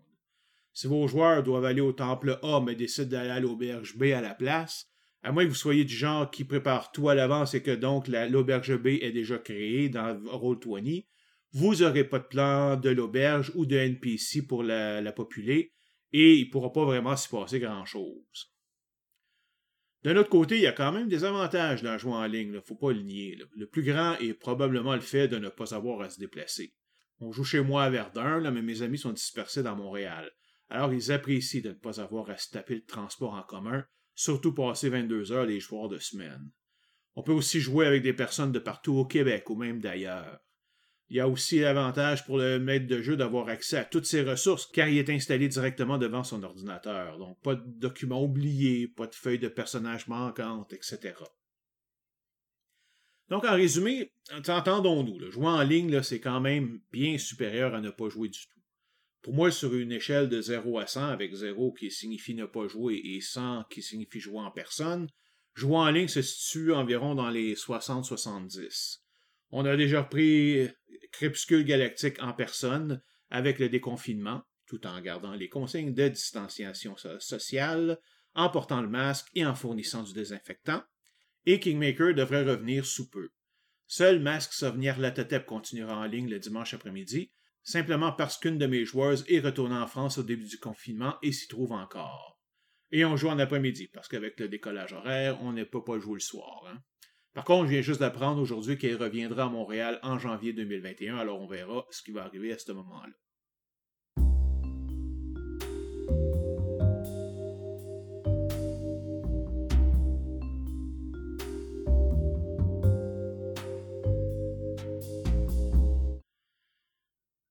Si 0.71 0.85
vos 0.85 1.07
joueurs 1.07 1.41
doivent 1.41 1.65
aller 1.65 1.81
au 1.81 1.93
temple 1.93 2.37
A 2.43 2.61
mais 2.61 2.75
décident 2.75 3.09
d'aller 3.09 3.31
à 3.31 3.39
l'auberge 3.39 3.97
B 3.97 4.03
à 4.15 4.21
la 4.21 4.35
place, 4.35 4.85
à 5.21 5.31
moins 5.31 5.43
que 5.43 5.49
vous 5.49 5.55
soyez 5.55 5.83
du 5.83 5.95
genre 5.95 6.31
qui 6.31 6.45
prépare 6.45 6.91
tout 6.91 7.09
à 7.09 7.15
l'avance 7.15 7.53
et 7.53 7.61
que 7.61 7.75
donc 7.75 8.07
l'auberge 8.07 8.77
B 8.77 8.87
est 9.01 9.11
déjà 9.11 9.37
créée 9.37 9.89
dans 9.89 10.15
Roll20, 10.15 11.05
vous 11.51 11.75
n'aurez 11.75 12.03
pas 12.03 12.19
de 12.19 12.25
plan 12.25 12.77
de 12.77 12.89
l'auberge 12.89 13.51
ou 13.55 13.65
de 13.65 13.75
NPC 13.75 14.45
pour 14.45 14.63
la, 14.63 15.11
populer 15.11 15.73
et 16.13 16.35
il 16.35 16.45
ne 16.45 16.51
pourra 16.51 16.71
pas 16.71 16.85
vraiment 16.85 17.15
s'y 17.15 17.27
passer 17.27 17.59
grand-chose. 17.59 18.53
D'un 20.03 20.15
autre 20.15 20.29
côté, 20.29 20.55
il 20.55 20.61
y 20.61 20.67
a 20.67 20.71
quand 20.71 20.93
même 20.93 21.09
des 21.09 21.25
avantages 21.25 21.83
dans 21.83 21.97
jouer 21.97 22.13
en 22.13 22.25
ligne, 22.25 22.49
il 22.49 22.53
ne 22.53 22.61
faut 22.61 22.75
pas 22.75 22.93
le 22.93 23.01
nier. 23.01 23.37
Le 23.55 23.67
plus 23.67 23.83
grand 23.83 24.15
est 24.19 24.33
probablement 24.33 24.95
le 24.95 25.01
fait 25.01 25.27
de 25.27 25.37
ne 25.37 25.49
pas 25.49 25.75
avoir 25.75 26.01
à 26.01 26.09
se 26.09 26.19
déplacer. 26.19 26.73
On 27.19 27.33
joue 27.33 27.43
chez 27.43 27.59
moi 27.59 27.83
à 27.83 27.89
Verdun, 27.89 28.49
mais 28.51 28.61
mes 28.61 28.81
amis 28.81 28.97
sont 28.97 29.11
dispersés 29.11 29.61
dans 29.61 29.75
Montréal. 29.75 30.31
Alors 30.69 30.93
ils 30.93 31.11
apprécient 31.11 31.61
de 31.61 31.69
ne 31.69 31.73
pas 31.73 31.99
avoir 31.99 32.29
à 32.29 32.37
se 32.37 32.49
taper 32.49 32.75
le 32.75 32.85
transport 32.85 33.33
en 33.33 33.43
commun, 33.43 33.83
surtout 34.19 34.53
passer 34.53 34.89
22 34.89 35.31
heures 35.31 35.45
les 35.45 35.61
soirs 35.61 35.87
de 35.87 35.97
semaine. 35.97 36.51
On 37.15 37.23
peut 37.23 37.31
aussi 37.31 37.61
jouer 37.61 37.87
avec 37.87 38.03
des 38.03 38.11
personnes 38.11 38.51
de 38.51 38.59
partout 38.59 38.95
au 38.95 39.05
Québec 39.05 39.49
ou 39.49 39.55
même 39.55 39.79
d'ailleurs. 39.79 40.41
Il 41.07 41.15
y 41.15 41.21
a 41.21 41.27
aussi 41.27 41.59
l'avantage 41.59 42.25
pour 42.25 42.37
le 42.37 42.59
maître 42.59 42.85
de 42.85 43.01
jeu 43.01 43.15
d'avoir 43.15 43.47
accès 43.47 43.77
à 43.77 43.85
toutes 43.85 44.05
ses 44.05 44.21
ressources 44.21 44.67
car 44.67 44.89
il 44.89 44.97
est 44.97 45.09
installé 45.09 45.47
directement 45.47 45.97
devant 45.97 46.25
son 46.25 46.43
ordinateur. 46.43 47.17
Donc 47.17 47.41
pas 47.41 47.55
de 47.55 47.63
documents 47.65 48.21
oubliés, 48.21 48.89
pas 48.89 49.07
de 49.07 49.15
feuilles 49.15 49.39
de 49.39 49.47
personnages 49.47 50.07
manquantes, 50.09 50.73
etc. 50.73 51.13
Donc 53.29 53.45
en 53.45 53.53
résumé, 53.53 54.11
entendons-nous, 54.49 55.31
jouer 55.31 55.47
en 55.47 55.63
ligne, 55.63 56.03
c'est 56.03 56.19
quand 56.19 56.41
même 56.41 56.81
bien 56.91 57.17
supérieur 57.17 57.73
à 57.73 57.79
ne 57.79 57.89
pas 57.89 58.09
jouer 58.09 58.27
du 58.27 58.39
tout. 58.39 58.58
Pour 59.21 59.33
moi, 59.33 59.51
sur 59.51 59.75
une 59.75 59.91
échelle 59.91 60.29
de 60.29 60.41
0 60.41 60.79
à 60.79 60.87
100, 60.87 61.07
avec 61.07 61.33
0 61.33 61.73
qui 61.73 61.91
signifie 61.91 62.35
ne 62.35 62.45
pas 62.45 62.67
jouer 62.67 63.01
et 63.03 63.21
100 63.21 63.65
qui 63.69 63.81
signifie 63.81 64.19
jouer 64.19 64.39
en 64.39 64.51
personne, 64.51 65.09
jouer 65.53 65.75
en 65.75 65.89
ligne 65.89 66.07
se 66.07 66.21
situe 66.21 66.71
environ 66.71 67.15
dans 67.15 67.29
les 67.29 67.55
60-70. 67.55 68.99
On 69.51 69.65
a 69.65 69.75
déjà 69.75 70.03
repris 70.03 70.69
Crépuscule 71.11 71.65
Galactique 71.65 72.21
en 72.21 72.33
personne 72.33 73.01
avec 73.29 73.59
le 73.59 73.67
déconfinement, 73.67 74.41
tout 74.67 74.85
en 74.87 75.01
gardant 75.01 75.33
les 75.33 75.49
consignes 75.49 75.93
de 75.93 76.07
distanciation 76.07 76.95
sociale, 77.19 77.99
en 78.35 78.49
portant 78.49 78.81
le 78.81 78.89
masque 78.89 79.27
et 79.33 79.45
en 79.45 79.55
fournissant 79.55 80.03
du 80.03 80.13
désinfectant, 80.13 80.83
et 81.45 81.59
Kingmaker 81.59 82.13
devrait 82.13 82.43
revenir 82.43 82.85
sous 82.85 83.09
peu. 83.09 83.29
Seul 83.87 84.19
Masque 84.19 84.53
Souvenir 84.53 84.99
Latotep 84.99 85.45
continuera 85.45 85.97
en 85.97 86.05
ligne 86.05 86.29
le 86.29 86.39
dimanche 86.39 86.75
après-midi, 86.75 87.31
simplement 87.63 88.11
parce 88.11 88.37
qu'une 88.37 88.57
de 88.57 88.65
mes 88.65 88.85
joueuses 88.85 89.25
est 89.27 89.39
retournée 89.39 89.75
en 89.75 89.87
France 89.87 90.17
au 90.17 90.23
début 90.23 90.45
du 90.45 90.59
confinement 90.59 91.15
et 91.21 91.31
s'y 91.31 91.47
trouve 91.47 91.71
encore. 91.71 92.39
Et 92.91 93.05
on 93.05 93.15
joue 93.15 93.29
en 93.29 93.39
après-midi, 93.39 93.87
parce 93.93 94.07
qu'avec 94.07 94.39
le 94.39 94.47
décollage 94.47 94.93
horaire, 94.93 95.41
on 95.41 95.51
ne 95.51 95.63
peut 95.63 95.83
pas 95.83 95.99
jouer 95.99 96.15
le 96.15 96.19
soir. 96.19 96.65
Hein. 96.67 96.81
Par 97.33 97.45
contre, 97.45 97.65
je 97.65 97.73
viens 97.73 97.81
juste 97.81 97.99
d'apprendre 97.99 98.41
aujourd'hui 98.41 98.77
qu'elle 98.77 98.95
reviendra 98.95 99.43
à 99.45 99.49
Montréal 99.49 99.99
en 100.01 100.17
janvier 100.17 100.53
2021, 100.53 101.17
alors 101.17 101.39
on 101.39 101.47
verra 101.47 101.85
ce 101.91 102.01
qui 102.01 102.11
va 102.11 102.23
arriver 102.23 102.51
à 102.51 102.57
ce 102.57 102.71
moment-là. 102.71 103.13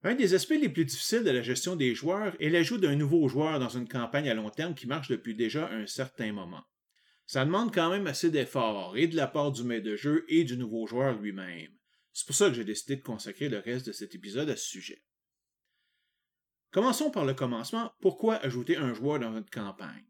Un 0.08 0.14
des 0.14 0.32
aspects 0.32 0.56
les 0.58 0.70
plus 0.70 0.86
difficiles 0.86 1.22
de 1.22 1.30
la 1.30 1.42
gestion 1.42 1.76
des 1.76 1.94
joueurs 1.94 2.34
est 2.40 2.48
l'ajout 2.48 2.78
d'un 2.78 2.96
nouveau 2.96 3.28
joueur 3.28 3.60
dans 3.60 3.68
une 3.68 3.86
campagne 3.86 4.30
à 4.30 4.32
long 4.32 4.48
terme 4.48 4.74
qui 4.74 4.86
marche 4.86 5.10
depuis 5.10 5.34
déjà 5.34 5.70
un 5.70 5.86
certain 5.86 6.32
moment. 6.32 6.64
Ça 7.26 7.44
demande 7.44 7.74
quand 7.74 7.90
même 7.90 8.06
assez 8.06 8.30
d'efforts, 8.30 8.96
et 8.96 9.06
de 9.06 9.16
la 9.16 9.26
part 9.26 9.52
du 9.52 9.64
maître 9.64 9.84
de 9.84 9.96
jeu 9.96 10.24
et 10.28 10.44
du 10.44 10.56
nouveau 10.56 10.86
joueur 10.86 11.20
lui-même. 11.20 11.76
C'est 12.14 12.26
pour 12.26 12.34
ça 12.34 12.48
que 12.48 12.54
j'ai 12.54 12.64
décidé 12.64 12.96
de 12.96 13.02
consacrer 13.02 13.50
le 13.50 13.58
reste 13.58 13.86
de 13.86 13.92
cet 13.92 14.14
épisode 14.14 14.48
à 14.48 14.56
ce 14.56 14.66
sujet. 14.66 15.04
Commençons 16.70 17.10
par 17.10 17.26
le 17.26 17.34
commencement. 17.34 17.92
Pourquoi 18.00 18.36
ajouter 18.36 18.78
un 18.78 18.94
joueur 18.94 19.20
dans 19.20 19.32
votre 19.32 19.50
campagne? 19.50 20.06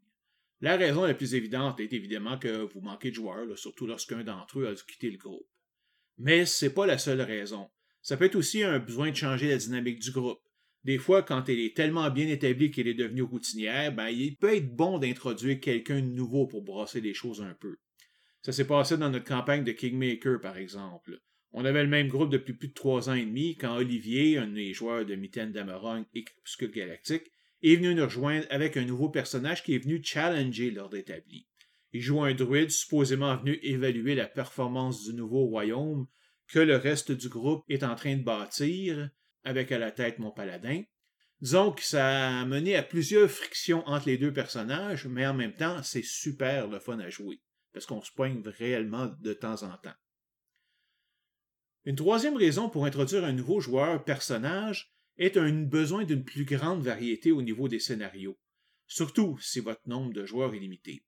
La 0.61 0.77
raison 0.77 1.03
la 1.03 1.13
plus 1.13 1.35
évidente 1.35 1.81
est 1.81 1.91
évidemment 1.91 2.39
que 2.39 2.71
vous 2.73 2.79
manquez 2.79 3.09
de 3.09 3.15
joueurs, 3.15 3.57
surtout 3.57 3.85
lorsqu'un 3.85 4.23
d'entre 4.23 4.61
eux 4.61 4.67
a 4.69 4.73
dû 4.73 4.83
quitter 4.83 5.11
le 5.11 5.17
groupe. 5.17 5.49
Mais 6.17 6.45
ce 6.45 6.67
n'est 6.67 6.71
pas 6.71 6.85
la 6.85 6.97
seule 6.97 7.19
raison. 7.19 7.69
Ça 8.01 8.17
peut 8.17 8.25
être 8.25 8.35
aussi 8.35 8.63
un 8.63 8.79
besoin 8.79 9.11
de 9.11 9.15
changer 9.15 9.49
la 9.49 9.57
dynamique 9.57 9.99
du 9.99 10.11
groupe. 10.11 10.39
Des 10.85 10.97
fois, 10.97 11.23
quand 11.23 11.49
elle 11.49 11.59
est 11.59 11.75
tellement 11.75 12.09
bien 12.09 12.27
établie 12.27 12.71
qu'elle 12.71 12.87
est 12.87 12.93
devenue 12.93 13.21
routinière, 13.21 13.93
ben, 13.93 14.07
il 14.07 14.37
peut 14.37 14.55
être 14.55 14.73
bon 14.73 14.97
d'introduire 14.97 15.59
quelqu'un 15.59 15.99
de 16.01 16.07
nouveau 16.07 16.47
pour 16.47 16.63
brasser 16.63 17.01
les 17.01 17.13
choses 17.13 17.41
un 17.41 17.53
peu. 17.53 17.77
Ça 18.41 18.53
s'est 18.53 18.67
passé 18.67 18.97
dans 18.97 19.09
notre 19.09 19.25
campagne 19.25 19.65
de 19.65 19.73
Kingmaker, 19.73 20.39
par 20.39 20.57
exemple. 20.57 21.19
On 21.51 21.65
avait 21.65 21.83
le 21.83 21.89
même 21.89 22.07
groupe 22.07 22.29
depuis 22.29 22.53
plus 22.53 22.69
de 22.69 22.73
trois 22.73 23.09
ans 23.09 23.15
et 23.15 23.25
demi 23.25 23.57
quand 23.57 23.75
Olivier, 23.75 24.37
un 24.37 24.47
des 24.47 24.73
joueurs 24.73 25.05
de 25.05 25.15
Mitaine 25.15 25.51
d'Amarogne 25.51 26.05
et 26.13 26.23
Crépuscule 26.23 26.71
Galactique, 26.71 27.31
est 27.61 27.75
venu 27.75 27.93
nous 27.93 28.05
rejoindre 28.05 28.45
avec 28.49 28.77
un 28.77 28.85
nouveau 28.85 29.09
personnage 29.09 29.63
qui 29.63 29.75
est 29.75 29.83
venu 29.83 30.01
challenger 30.01 30.71
l'ordre 30.71 30.95
établi. 30.95 31.47
Il 31.91 32.01
joue 32.01 32.21
un 32.21 32.33
druide 32.33 32.69
supposément 32.69 33.35
venu 33.37 33.59
évaluer 33.63 34.15
la 34.15 34.27
performance 34.27 35.03
du 35.03 35.13
nouveau 35.13 35.45
royaume 35.45 36.07
que 36.49 36.59
le 36.59 36.75
reste 36.75 37.11
du 37.11 37.29
groupe 37.29 37.63
est 37.69 37.83
en 37.83 37.95
train 37.95 38.17
de 38.17 38.23
bâtir, 38.23 39.09
avec 39.43 39.71
à 39.71 39.77
la 39.77 39.91
tête 39.91 40.19
mon 40.19 40.31
paladin. 40.31 40.83
Disons 41.41 41.71
que 41.71 41.83
ça 41.83 42.39
a 42.39 42.45
mené 42.45 42.75
à 42.75 42.83
plusieurs 42.83 43.29
frictions 43.29 43.87
entre 43.87 44.07
les 44.07 44.17
deux 44.17 44.33
personnages, 44.33 45.05
mais 45.05 45.25
en 45.25 45.33
même 45.33 45.55
temps, 45.55 45.81
c'est 45.83 46.03
super 46.03 46.67
le 46.67 46.79
fun 46.79 46.99
à 46.99 47.09
jouer, 47.09 47.41
parce 47.71 47.85
qu'on 47.85 48.01
se 48.01 48.11
poigne 48.11 48.41
réellement 48.45 49.07
de 49.21 49.33
temps 49.33 49.63
en 49.63 49.77
temps. 49.77 49.93
Une 51.85 51.95
troisième 51.95 52.35
raison 52.35 52.69
pour 52.69 52.85
introduire 52.85 53.23
un 53.23 53.31
nouveau 53.31 53.61
joueur 53.61 54.03
personnage 54.03 54.91
est 55.17 55.37
un 55.37 55.51
besoin 55.63 56.03
d'une 56.03 56.25
plus 56.25 56.45
grande 56.45 56.81
variété 56.81 57.31
au 57.31 57.41
niveau 57.41 57.67
des 57.67 57.79
scénarios, 57.79 58.37
surtout 58.87 59.37
si 59.39 59.59
votre 59.59 59.87
nombre 59.87 60.13
de 60.13 60.25
joueurs 60.25 60.53
est 60.53 60.59
limité. 60.59 61.05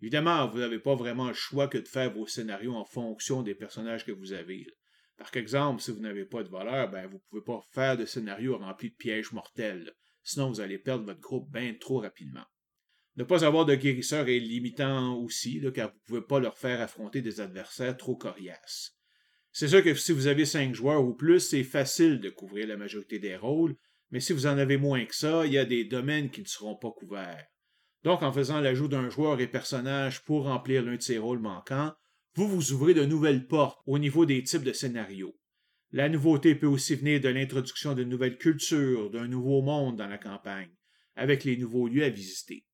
Évidemment, 0.00 0.46
vous 0.48 0.58
n'avez 0.58 0.78
pas 0.78 0.94
vraiment 0.94 1.28
le 1.28 1.34
choix 1.34 1.68
que 1.68 1.78
de 1.78 1.88
faire 1.88 2.12
vos 2.12 2.26
scénarios 2.26 2.74
en 2.74 2.84
fonction 2.84 3.42
des 3.42 3.54
personnages 3.54 4.04
que 4.04 4.12
vous 4.12 4.32
avez. 4.32 4.66
Par 5.16 5.34
exemple, 5.34 5.80
si 5.80 5.90
vous 5.90 6.00
n'avez 6.00 6.26
pas 6.26 6.42
de 6.42 6.48
voleur, 6.48 6.90
ben, 6.90 7.06
vous 7.06 7.14
ne 7.14 7.22
pouvez 7.30 7.42
pas 7.42 7.60
faire 7.72 7.96
de 7.96 8.04
scénario 8.04 8.58
rempli 8.58 8.90
de 8.90 8.94
pièges 8.94 9.32
mortels. 9.32 9.94
Sinon, 10.22 10.50
vous 10.50 10.60
allez 10.60 10.78
perdre 10.78 11.04
votre 11.04 11.20
groupe 11.20 11.50
bien 11.50 11.74
trop 11.80 12.00
rapidement. 12.00 12.44
Ne 13.16 13.24
pas 13.24 13.46
avoir 13.46 13.64
de 13.64 13.74
guérisseur 13.74 14.28
est 14.28 14.38
limitant 14.38 15.14
aussi, 15.16 15.62
car 15.74 15.88
vous 15.88 15.94
ne 15.94 16.00
pouvez 16.04 16.20
pas 16.20 16.40
leur 16.40 16.58
faire 16.58 16.82
affronter 16.82 17.22
des 17.22 17.40
adversaires 17.40 17.96
trop 17.96 18.14
coriaces. 18.14 18.94
C'est 19.52 19.68
sûr 19.68 19.82
que 19.82 19.94
si 19.94 20.12
vous 20.12 20.26
avez 20.26 20.44
cinq 20.44 20.74
joueurs 20.74 21.02
ou 21.02 21.14
plus, 21.14 21.40
c'est 21.40 21.64
facile 21.64 22.20
de 22.20 22.28
couvrir 22.28 22.66
la 22.66 22.76
majorité 22.76 23.18
des 23.18 23.36
rôles, 23.36 23.74
mais 24.10 24.20
si 24.20 24.34
vous 24.34 24.46
en 24.46 24.58
avez 24.58 24.76
moins 24.76 25.06
que 25.06 25.14
ça, 25.14 25.46
il 25.46 25.52
y 25.54 25.58
a 25.58 25.64
des 25.64 25.84
domaines 25.84 26.30
qui 26.30 26.42
ne 26.42 26.46
seront 26.46 26.76
pas 26.76 26.90
couverts. 26.90 27.46
Donc, 28.06 28.22
en 28.22 28.32
faisant 28.32 28.60
l'ajout 28.60 28.86
d'un 28.86 29.10
joueur 29.10 29.40
et 29.40 29.48
personnage 29.48 30.22
pour 30.22 30.44
remplir 30.44 30.84
l'un 30.84 30.94
de 30.94 31.02
ces 31.02 31.18
rôles 31.18 31.40
manquants, 31.40 31.92
vous 32.36 32.46
vous 32.46 32.70
ouvrez 32.70 32.94
de 32.94 33.04
nouvelles 33.04 33.48
portes 33.48 33.80
au 33.84 33.98
niveau 33.98 34.24
des 34.24 34.44
types 34.44 34.62
de 34.62 34.72
scénarios. 34.72 35.36
La 35.90 36.08
nouveauté 36.08 36.54
peut 36.54 36.68
aussi 36.68 36.94
venir 36.94 37.20
de 37.20 37.28
l'introduction 37.28 37.94
de 37.94 38.04
nouvelles 38.04 38.38
cultures, 38.38 39.10
d'un 39.10 39.26
nouveau 39.26 39.60
monde 39.60 39.96
dans 39.96 40.06
la 40.06 40.18
campagne, 40.18 40.70
avec 41.16 41.42
les 41.42 41.56
nouveaux 41.56 41.88
lieux 41.88 42.04
à 42.04 42.08
visiter. 42.08 42.64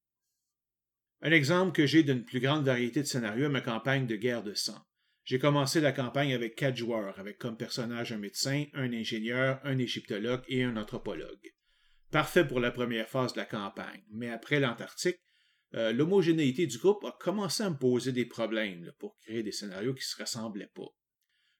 Un 1.23 1.33
exemple 1.33 1.73
que 1.73 1.87
j'ai 1.87 2.03
d'une 2.03 2.27
plus 2.27 2.41
grande 2.41 2.67
variété 2.67 3.01
de 3.01 3.07
scénarios 3.07 3.47
est 3.47 3.49
ma 3.49 3.63
campagne 3.63 4.07
de 4.07 4.17
guerre 4.17 4.43
de 4.43 4.53
sang. 4.53 4.85
J'ai 5.25 5.39
commencé 5.39 5.81
la 5.81 5.93
campagne 5.93 6.35
avec 6.35 6.57
quatre 6.57 6.77
joueurs, 6.77 7.19
avec 7.19 7.39
comme 7.39 7.57
personnage 7.57 8.13
un 8.13 8.19
médecin, 8.19 8.67
un 8.75 8.93
ingénieur, 8.93 9.61
un 9.65 9.79
égyptologue 9.79 10.43
et 10.49 10.63
un 10.63 10.77
anthropologue. 10.77 11.55
Parfait 12.13 12.47
pour 12.47 12.61
la 12.61 12.71
première 12.71 13.09
phase 13.09 13.33
de 13.33 13.39
la 13.39 13.47
campagne, 13.47 14.05
mais 14.11 14.29
après 14.29 14.61
l'Antarctique, 14.61 15.17
euh, 15.75 15.93
l'homogénéité 15.93 16.67
du 16.67 16.77
groupe 16.77 17.03
a 17.07 17.17
commencé 17.19 17.63
à 17.63 17.71
me 17.71 17.79
poser 17.79 18.13
des 18.13 18.27
problèmes 18.27 18.93
pour 18.99 19.17
créer 19.17 19.43
des 19.43 19.51
scénarios 19.51 19.95
qui 19.95 20.05
se 20.05 20.21
ressemblaient 20.21 20.71
pas. 20.75 20.95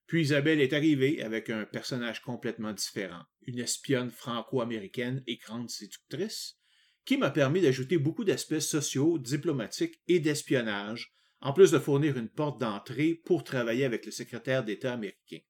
Puis 0.07 0.21
Isabelle 0.21 0.61
est 0.61 0.75
arrivée 0.75 1.23
avec 1.23 1.49
un 1.49 1.65
personnage 1.65 2.21
complètement 2.21 2.75
différent, 2.75 3.23
une 3.47 3.61
espionne 3.61 4.11
franco-américaine 4.11 5.23
et 5.27 5.39
grande 5.39 5.71
séductrice, 5.71 6.59
qui 7.07 7.17
m'a 7.17 7.31
permis 7.31 7.63
d'ajouter 7.63 7.97
beaucoup 7.97 8.25
d'aspects 8.25 8.59
sociaux, 8.59 9.19
diplomatiques 9.19 10.03
et 10.07 10.21
d'espionnage, 10.21 11.15
en 11.41 11.55
plus 11.55 11.71
de 11.71 11.79
fournir 11.79 12.19
une 12.19 12.29
porte 12.29 12.61
d'entrée 12.61 13.15
pour 13.25 13.43
travailler 13.43 13.87
avec 13.87 14.05
le 14.05 14.13
secrétaire 14.13 14.65
d'État 14.65 14.93
américain. 14.93 15.41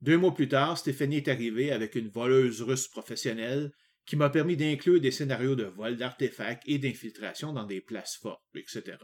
Deux 0.00 0.16
mois 0.16 0.32
plus 0.32 0.48
tard, 0.48 0.78
Stéphanie 0.78 1.18
est 1.18 1.28
arrivée 1.28 1.70
avec 1.70 1.96
une 1.96 2.08
voleuse 2.08 2.62
russe 2.62 2.88
professionnelle 2.88 3.72
qui 4.06 4.16
m'a 4.16 4.30
permis 4.30 4.56
d'inclure 4.56 5.00
des 5.00 5.10
scénarios 5.10 5.56
de 5.56 5.64
vol 5.64 5.96
d'artefacts 5.96 6.62
et 6.66 6.78
d'infiltration 6.78 7.52
dans 7.52 7.66
des 7.66 7.80
places 7.80 8.16
fortes, 8.16 8.44
etc. 8.54 8.96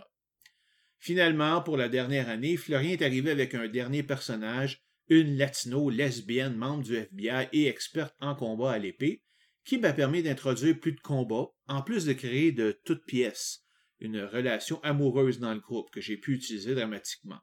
Finalement, 0.99 1.61
pour 1.61 1.77
la 1.77 1.89
dernière 1.89 2.29
année, 2.29 2.57
Florian 2.57 2.91
est 2.91 3.03
arrivé 3.03 3.33
avec 3.33 3.55
un 3.55 3.67
dernier 3.67 4.05
personnage, 4.05 4.81
une 5.09 5.37
latino 5.37 5.91
lesbienne 5.91 6.55
membre 6.55 6.85
du 6.85 6.95
FBI 6.95 7.49
et 7.53 7.67
experte 7.67 8.15
en 8.21 8.37
combat 8.37 8.73
à 8.73 8.79
l'épée, 8.79 9.25
qui 9.65 9.79
m'a 9.79 9.93
permis 9.93 10.23
d'introduire 10.23 10.79
plus 10.79 10.93
de 10.93 11.01
combats, 11.01 11.51
en 11.67 11.83
plus 11.83 12.05
de 12.05 12.13
créer 12.13 12.53
de 12.53 12.81
toutes 12.85 13.05
pièces 13.05 13.63
une 14.03 14.21
relation 14.21 14.83
amoureuse 14.83 15.39
dans 15.39 15.55
le 15.55 15.61
groupe 15.61 15.91
que 15.91 16.01
j'ai 16.01 16.17
pu 16.17 16.35
utiliser 16.35 16.75
dramatiquement. 16.75 17.39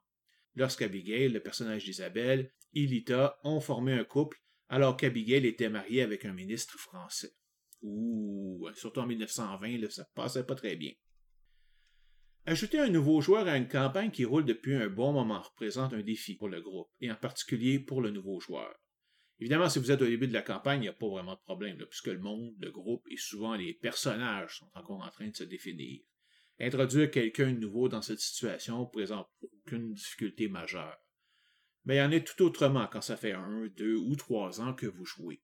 Lorsqu'Abigail, 0.55 1.29
le 1.29 1.39
personnage 1.39 1.85
d'Isabelle, 1.85 2.51
et 2.73 2.85
Lita 2.85 3.39
ont 3.43 3.61
formé 3.61 3.93
un 3.93 4.03
couple, 4.03 4.37
alors 4.67 4.97
qu'Abigail 4.97 5.47
était 5.47 5.69
mariée 5.69 6.01
avec 6.01 6.25
un 6.25 6.33
ministre 6.33 6.77
français. 6.77 7.31
Ouh, 7.81 8.69
surtout 8.73 8.99
en 8.99 9.07
1920, 9.07 9.77
là, 9.77 9.89
ça 9.89 10.05
passait 10.15 10.45
pas 10.45 10.55
très 10.55 10.75
bien. 10.75 10.91
Ajouter 12.45 12.79
un 12.79 12.89
nouveau 12.89 13.21
joueur 13.21 13.47
à 13.47 13.57
une 13.57 13.67
campagne 13.67 14.11
qui 14.11 14.25
roule 14.25 14.45
depuis 14.45 14.75
un 14.75 14.89
bon 14.89 15.13
moment 15.13 15.41
représente 15.41 15.93
un 15.93 16.01
défi 16.01 16.35
pour 16.35 16.49
le 16.49 16.61
groupe, 16.61 16.89
et 16.99 17.11
en 17.11 17.15
particulier 17.15 17.79
pour 17.79 18.01
le 18.01 18.09
nouveau 18.09 18.39
joueur. 18.39 18.73
Évidemment, 19.39 19.69
si 19.69 19.79
vous 19.79 19.91
êtes 19.91 20.01
au 20.01 20.07
début 20.07 20.27
de 20.27 20.33
la 20.33 20.41
campagne, 20.41 20.79
il 20.79 20.83
n'y 20.83 20.89
a 20.89 20.93
pas 20.93 21.07
vraiment 21.07 21.35
de 21.35 21.41
problème, 21.41 21.77
puisque 21.77 22.07
le 22.07 22.19
monde, 22.19 22.55
le 22.59 22.71
groupe 22.71 23.05
et 23.09 23.17
souvent 23.17 23.55
les 23.55 23.73
personnages 23.73 24.57
sont 24.57 24.69
encore 24.73 25.01
en 25.05 25.09
train 25.09 25.29
de 25.29 25.35
se 25.35 25.43
définir. 25.43 26.01
Introduire 26.59 27.09
quelqu'un 27.09 27.53
de 27.53 27.59
nouveau 27.59 27.87
dans 27.87 28.01
cette 28.01 28.19
situation 28.19 28.85
présente 28.85 29.29
aucune 29.41 29.93
difficulté 29.93 30.49
majeure. 30.49 30.97
Mais 31.85 31.97
il 31.97 32.01
en 32.01 32.11
est 32.11 32.27
tout 32.27 32.43
autrement 32.43 32.87
quand 32.87 33.01
ça 33.01 33.15
fait 33.15 33.31
un, 33.31 33.67
deux 33.77 33.95
ou 33.95 34.15
trois 34.17 34.59
ans 34.59 34.73
que 34.73 34.87
vous 34.87 35.05
jouez. 35.05 35.41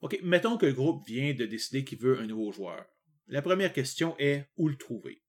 OK, 0.00 0.18
mettons 0.22 0.56
que 0.56 0.66
le 0.66 0.72
groupe 0.72 1.06
vient 1.06 1.34
de 1.34 1.44
décider 1.44 1.84
qu'il 1.84 1.98
veut 1.98 2.20
un 2.20 2.26
nouveau 2.26 2.52
joueur. 2.52 2.84
La 3.26 3.42
première 3.42 3.72
question 3.72 4.14
est 4.18 4.48
où 4.56 4.68
le 4.68 4.76
trouver? 4.76 5.22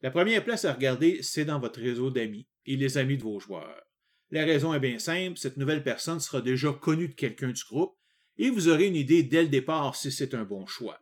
La 0.00 0.10
première 0.10 0.44
place 0.44 0.64
à 0.64 0.72
regarder, 0.72 1.22
c'est 1.22 1.44
dans 1.44 1.60
votre 1.60 1.80
réseau 1.80 2.10
d'amis 2.10 2.48
et 2.66 2.76
les 2.76 2.98
amis 2.98 3.18
de 3.18 3.22
vos 3.22 3.40
joueurs. 3.40 3.82
La 4.30 4.44
raison 4.44 4.72
est 4.72 4.80
bien 4.80 4.98
simple, 4.98 5.38
cette 5.38 5.56
nouvelle 5.56 5.82
personne 5.82 6.20
sera 6.20 6.40
déjà 6.40 6.72
connue 6.72 7.08
de 7.08 7.14
quelqu'un 7.14 7.50
du 7.50 7.62
groupe 7.64 7.96
et 8.36 8.50
vous 8.50 8.68
aurez 8.68 8.86
une 8.86 8.96
idée 8.96 9.22
dès 9.22 9.42
le 9.42 9.48
départ 9.48 9.96
si 9.96 10.12
c'est 10.12 10.34
un 10.34 10.44
bon 10.44 10.66
choix. 10.66 11.00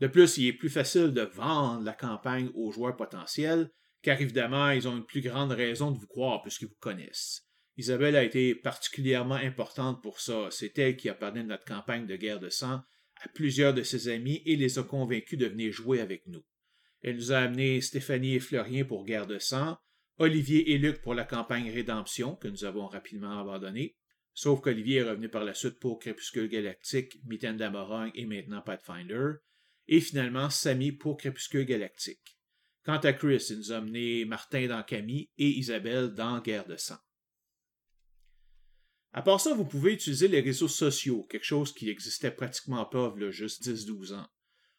De 0.00 0.06
plus, 0.06 0.38
il 0.38 0.48
est 0.48 0.52
plus 0.52 0.70
facile 0.70 1.12
de 1.12 1.22
vendre 1.22 1.84
la 1.84 1.92
campagne 1.92 2.50
aux 2.54 2.70
joueurs 2.70 2.96
potentiels, 2.96 3.70
car 4.02 4.20
évidemment, 4.20 4.70
ils 4.70 4.86
ont 4.86 4.96
une 4.96 5.06
plus 5.06 5.22
grande 5.22 5.52
raison 5.52 5.90
de 5.90 5.98
vous 5.98 6.06
croire 6.06 6.42
puisqu'ils 6.42 6.68
vous 6.68 6.76
connaissent. 6.78 7.47
Isabelle 7.78 8.16
a 8.16 8.24
été 8.24 8.56
particulièrement 8.56 9.36
importante 9.36 10.02
pour 10.02 10.18
ça. 10.18 10.48
C'est 10.50 10.76
elle 10.80 10.96
qui 10.96 11.08
a 11.08 11.14
parlé 11.14 11.42
de 11.42 11.46
notre 11.46 11.64
campagne 11.64 12.06
de 12.06 12.16
guerre 12.16 12.40
de 12.40 12.50
sang 12.50 12.82
à 13.22 13.28
plusieurs 13.28 13.72
de 13.72 13.84
ses 13.84 14.08
amis 14.08 14.42
et 14.46 14.56
les 14.56 14.80
a 14.80 14.82
convaincus 14.82 15.38
de 15.38 15.46
venir 15.46 15.72
jouer 15.72 16.00
avec 16.00 16.26
nous. 16.26 16.44
Elle 17.02 17.14
nous 17.14 17.30
a 17.30 17.38
amené 17.38 17.80
Stéphanie 17.80 18.34
et 18.34 18.40
Florien 18.40 18.84
pour 18.84 19.04
Guerre 19.04 19.28
de 19.28 19.38
sang, 19.38 19.78
Olivier 20.18 20.72
et 20.72 20.78
Luc 20.78 21.00
pour 21.00 21.14
la 21.14 21.22
campagne 21.22 21.70
Rédemption, 21.70 22.34
que 22.34 22.48
nous 22.48 22.64
avons 22.64 22.88
rapidement 22.88 23.38
abandonnée, 23.38 23.96
sauf 24.34 24.60
qu'Olivier 24.60 24.98
est 24.98 25.10
revenu 25.10 25.28
par 25.28 25.44
la 25.44 25.54
suite 25.54 25.78
pour 25.78 26.00
Crépuscule 26.00 26.48
Galactique, 26.48 27.20
Mitaine 27.26 27.56
d'Amorogne 27.56 28.10
et 28.16 28.26
maintenant 28.26 28.60
Pathfinder, 28.60 29.34
et 29.86 30.00
finalement 30.00 30.50
Samy 30.50 30.90
pour 30.90 31.16
Crépuscule 31.16 31.64
Galactique. 31.64 32.40
Quant 32.84 32.98
à 32.98 33.12
Chris, 33.12 33.46
il 33.50 33.58
nous 33.58 33.72
a 33.72 33.76
amené 33.76 34.24
Martin 34.24 34.66
dans 34.66 34.82
Camille 34.82 35.30
et 35.38 35.48
Isabelle 35.48 36.14
dans 36.14 36.40
Guerre 36.40 36.66
de 36.66 36.76
sang. 36.76 36.98
À 39.12 39.22
part 39.22 39.40
ça, 39.40 39.54
vous 39.54 39.64
pouvez 39.64 39.94
utiliser 39.94 40.28
les 40.28 40.40
réseaux 40.40 40.68
sociaux, 40.68 41.24
quelque 41.24 41.44
chose 41.44 41.72
qui 41.72 41.88
existait 41.88 42.30
pratiquement 42.30 42.84
pas 42.84 43.14
il 43.16 43.30
juste 43.30 43.66
10-12 43.66 44.14
ans. 44.14 44.28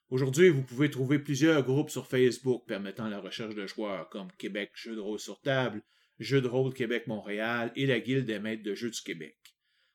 Aujourd'hui, 0.10 0.50
vous 0.50 0.64
pouvez 0.64 0.90
trouver 0.90 1.20
plusieurs 1.20 1.64
groupes 1.64 1.90
sur 1.90 2.08
Facebook 2.08 2.68
permettant 2.68 3.10
la 3.10 3.20
recherche 3.20 3.56
de 3.56 3.68
joueurs 3.68 4.10
comme 4.10 4.32
Québec 4.38 4.72
Jeux 4.74 4.96
de 4.96 5.00
rôle 5.00 5.20
sur 5.20 5.40
table, 5.42 5.84
Jeux 6.20 6.42
de 6.42 6.48
rôle 6.48 6.74
Québec 6.74 7.08
Montréal 7.08 7.72
et 7.76 7.86
la 7.86 8.00
Guilde 8.00 8.26
des 8.26 8.40
maîtres 8.40 8.64
de 8.64 8.76
jeux 8.76 8.90
du 8.90 9.02
Québec. 9.02 9.38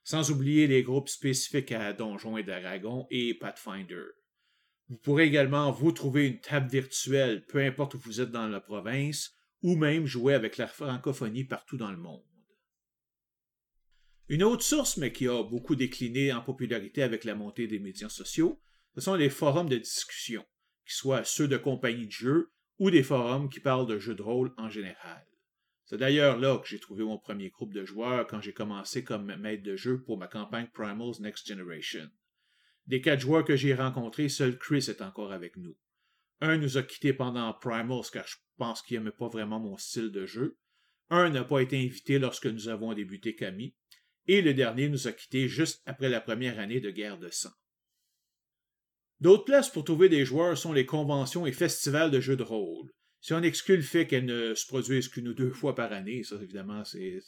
Sans 0.03 0.31
oublier 0.31 0.67
les 0.67 0.83
groupes 0.83 1.09
spécifiques 1.09 1.73
à 1.73 1.93
Donjons 1.93 2.37
et 2.37 2.43
Dragons 2.43 3.07
et 3.11 3.35
Pathfinder. 3.35 4.05
Vous 4.89 4.97
pourrez 4.97 5.25
également 5.25 5.71
vous 5.71 5.93
trouver 5.93 6.27
une 6.27 6.41
table 6.41 6.69
virtuelle, 6.69 7.45
peu 7.47 7.59
importe 7.59 7.95
où 7.95 7.99
vous 7.99 8.21
êtes 8.21 8.31
dans 8.31 8.49
la 8.49 8.61
province, 8.61 9.35
ou 9.63 9.77
même 9.77 10.07
jouer 10.07 10.35
avec 10.35 10.59
la 10.59 10.67
francophonie 10.67 11.45
partout 11.45 11.77
dans 11.77 11.91
le 11.91 11.97
monde. 11.97 12.23
Une 14.29 14.43
autre 14.43 14.63
source, 14.63 14.97
mais 14.97 15.13
qui 15.13 15.29
a 15.29 15.43
beaucoup 15.43 15.77
décliné 15.77 16.33
en 16.33 16.41
popularité 16.41 17.03
avec 17.03 17.25
la 17.25 17.35
montée 17.35 17.67
des 17.67 17.79
médias 17.79 18.09
sociaux, 18.09 18.59
ce 18.95 19.03
sont 19.03 19.15
les 19.15 19.29
forums 19.29 19.69
de 19.69 19.77
discussion, 19.77 20.45
qu'ils 20.87 20.95
soient 20.95 21.25
ceux 21.25 21.47
de 21.47 21.59
compagnie 21.59 22.07
de 22.07 22.13
jeux 22.13 22.51
ou 22.79 22.91
des 22.91 23.03
forums 23.03 23.51
qui 23.51 23.61
parlent 23.61 23.87
de 23.87 23.99
jeux 23.99 24.15
de 24.15 24.23
rôle 24.23 24.55
en 24.57 24.71
général. 24.71 25.27
C'est 25.85 25.99
d'ailleurs 25.99 26.39
là 26.39 26.57
que 26.59 26.67
j'ai 26.67 26.81
trouvé 26.81 27.05
mon 27.05 27.19
premier 27.19 27.51
groupe 27.51 27.75
de 27.75 27.85
joueurs 27.85 28.27
quand 28.27 28.41
j'ai 28.41 28.55
commencé 28.55 29.05
comme 29.05 29.35
maître 29.37 29.63
de 29.63 29.77
jeu 29.77 30.03
pour 30.03 30.17
ma 30.17 30.27
campagne 30.27 30.69
Primals 30.73 31.21
Next 31.21 31.47
Generation. 31.47 32.09
Des 32.87 33.03
quatre 33.03 33.21
joueurs 33.21 33.45
que 33.45 33.57
j'ai 33.57 33.75
rencontrés, 33.75 34.31
seul 34.31 34.59
Chris 34.59 34.87
est 34.89 35.03
encore 35.03 35.33
avec 35.33 35.57
nous. 35.57 35.77
Un 36.41 36.57
nous 36.57 36.79
a 36.79 36.83
quittés 36.83 37.13
pendant 37.13 37.53
Primals 37.53 38.11
car 38.11 38.27
je 38.27 38.37
pense 38.57 38.81
qu'il 38.81 38.99
n'aimait 38.99 39.11
pas 39.11 39.29
vraiment 39.29 39.61
mon 39.61 39.77
style 39.77 40.11
de 40.11 40.25
jeu. 40.25 40.57
Un 41.11 41.29
n'a 41.29 41.45
pas 41.45 41.61
été 41.61 41.77
invité 41.77 42.19
lorsque 42.19 42.47
nous 42.47 42.69
avons 42.69 42.95
débuté 42.95 43.35
Camille. 43.35 43.75
Et 44.27 44.41
le 44.41 44.55
dernier 44.55 44.89
nous 44.89 45.07
a 45.07 45.13
quittés 45.13 45.49
juste 45.49 45.83
après 45.87 46.09
la 46.09 46.21
première 46.21 46.59
année 46.59 46.81
de 46.81 46.91
guerre 46.91 47.19
de 47.19 47.31
sang. 47.31 47.53
D'autres 49.21 49.45
places 49.45 49.71
pour 49.71 49.85
trouver 49.85 50.09
des 50.09 50.25
joueurs 50.25 50.59
sont 50.59 50.73
les 50.73 50.87
conventions 50.87 51.47
et 51.47 51.53
festivals 51.53 52.11
de 52.11 52.21
jeux 52.21 52.37
de 52.37 52.43
rôle. 52.43 52.91
Si 53.21 53.33
on 53.33 53.43
exclut 53.43 53.77
le 53.77 53.83
fait 53.83 54.07
qu'elles 54.07 54.27
ne 54.27 54.55
se 54.55 54.67
produisent 54.67 55.09
qu'une 55.09 55.29
ou 55.29 55.35
deux 55.35 55.51
fois 55.51 55.75
par 55.75 55.93
année, 55.93 56.23
ça 56.25 56.37
évidemment 56.37 56.85
c'est 56.85 57.23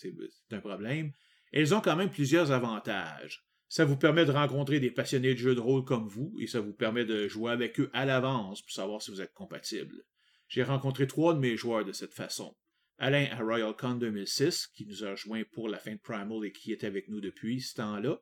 un 0.50 0.60
problème, 0.60 1.12
elles 1.52 1.74
ont 1.74 1.80
quand 1.80 1.96
même 1.96 2.10
plusieurs 2.10 2.52
avantages. 2.52 3.46
Ça 3.68 3.84
vous 3.84 3.96
permet 3.96 4.26
de 4.26 4.30
rencontrer 4.30 4.78
des 4.78 4.90
passionnés 4.90 5.34
de 5.34 5.38
jeux 5.38 5.54
de 5.54 5.60
rôle 5.60 5.84
comme 5.84 6.06
vous 6.06 6.36
et 6.38 6.46
ça 6.46 6.60
vous 6.60 6.74
permet 6.74 7.04
de 7.04 7.28
jouer 7.28 7.50
avec 7.50 7.80
eux 7.80 7.90
à 7.94 8.04
l'avance 8.04 8.62
pour 8.62 8.72
savoir 8.72 9.00
si 9.00 9.10
vous 9.10 9.20
êtes 9.20 9.32
compatibles. 9.32 10.04
J'ai 10.48 10.62
rencontré 10.62 11.06
trois 11.06 11.34
de 11.34 11.40
mes 11.40 11.56
joueurs 11.56 11.84
de 11.84 11.92
cette 11.92 12.14
façon. 12.14 12.54
Alain 12.98 13.28
à 13.30 13.42
RoyalCon 13.42 13.96
2006, 13.96 14.68
qui 14.68 14.86
nous 14.86 15.04
a 15.04 15.10
rejoint 15.10 15.42
pour 15.52 15.68
la 15.68 15.78
fin 15.78 15.92
de 15.92 15.98
Primal 15.98 16.44
et 16.44 16.52
qui 16.52 16.72
est 16.72 16.84
avec 16.84 17.08
nous 17.08 17.20
depuis 17.20 17.60
ce 17.60 17.74
temps-là. 17.74 18.18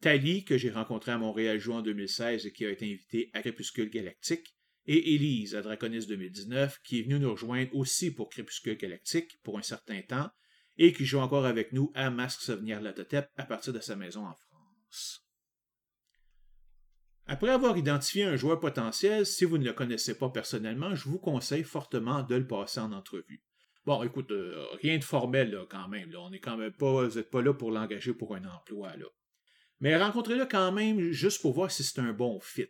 Tali, 0.00 0.44
que 0.44 0.56
j'ai 0.56 0.70
rencontré 0.70 1.12
à 1.12 1.18
Montréal 1.18 1.58
juin 1.58 1.78
en 1.78 1.82
2016 1.82 2.46
et 2.46 2.52
qui 2.52 2.64
a 2.64 2.70
été 2.70 2.86
invité 2.86 3.30
à 3.34 3.40
Crépuscule 3.40 3.90
Galactique, 3.90 4.56
et 4.86 5.14
Elise 5.14 5.54
à 5.54 5.62
Draconis 5.62 6.06
2019, 6.06 6.80
qui 6.82 7.00
est 7.00 7.02
venue 7.02 7.18
nous 7.18 7.32
rejoindre 7.32 7.74
aussi 7.74 8.10
pour 8.10 8.28
Crépuscule 8.28 8.76
Galactique 8.76 9.38
pour 9.42 9.58
un 9.58 9.62
certain 9.62 10.00
temps, 10.02 10.30
et 10.78 10.92
qui 10.92 11.04
joue 11.04 11.18
encore 11.18 11.46
avec 11.46 11.72
nous 11.72 11.90
à 11.94 12.10
Masque 12.10 12.40
Souvenir 12.40 12.80
Latotep 12.80 13.28
à 13.36 13.44
partir 13.44 13.72
de 13.72 13.80
sa 13.80 13.96
maison 13.96 14.26
en 14.26 14.34
France. 14.34 15.26
Après 17.26 17.50
avoir 17.50 17.76
identifié 17.76 18.24
un 18.24 18.36
joueur 18.36 18.60
potentiel, 18.60 19.26
si 19.26 19.44
vous 19.44 19.58
ne 19.58 19.64
le 19.64 19.72
connaissez 19.72 20.16
pas 20.16 20.30
personnellement, 20.30 20.94
je 20.94 21.08
vous 21.08 21.18
conseille 21.18 21.64
fortement 21.64 22.22
de 22.22 22.36
le 22.36 22.46
passer 22.46 22.78
en 22.78 22.92
entrevue. 22.92 23.42
Bon, 23.86 24.02
écoute, 24.02 24.32
euh, 24.32 24.66
rien 24.82 24.98
de 24.98 25.04
formel 25.04 25.56
quand 25.70 25.86
même. 25.86 26.12
On 26.18 26.32
est 26.32 26.40
quand 26.40 26.56
même 26.56 26.72
pas, 26.72 27.06
vous 27.06 27.16
n'êtes 27.16 27.30
pas 27.30 27.40
là 27.40 27.54
pour 27.54 27.70
l'engager 27.70 28.12
pour 28.12 28.34
un 28.34 28.44
emploi. 28.44 28.96
Là. 28.96 29.06
Mais 29.78 29.96
rencontrez-le 29.96 30.44
quand 30.46 30.72
même 30.72 31.12
juste 31.12 31.40
pour 31.40 31.52
voir 31.52 31.70
si 31.70 31.84
c'est 31.84 32.00
un 32.00 32.12
bon 32.12 32.40
fit. 32.40 32.66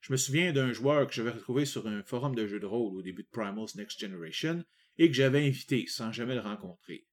Je 0.00 0.12
me 0.12 0.16
souviens 0.16 0.52
d'un 0.52 0.72
joueur 0.72 1.06
que 1.06 1.12
j'avais 1.12 1.30
retrouvé 1.30 1.66
sur 1.66 1.86
un 1.86 2.02
forum 2.02 2.34
de 2.34 2.46
jeux 2.46 2.60
de 2.60 2.66
rôle 2.66 2.96
au 2.96 3.02
début 3.02 3.24
de 3.24 3.28
Primal's 3.28 3.74
Next 3.74 4.00
Generation 4.00 4.64
et 4.96 5.08
que 5.08 5.14
j'avais 5.14 5.46
invité 5.46 5.86
sans 5.88 6.10
jamais 6.10 6.34
le 6.34 6.40
rencontrer. 6.40 7.06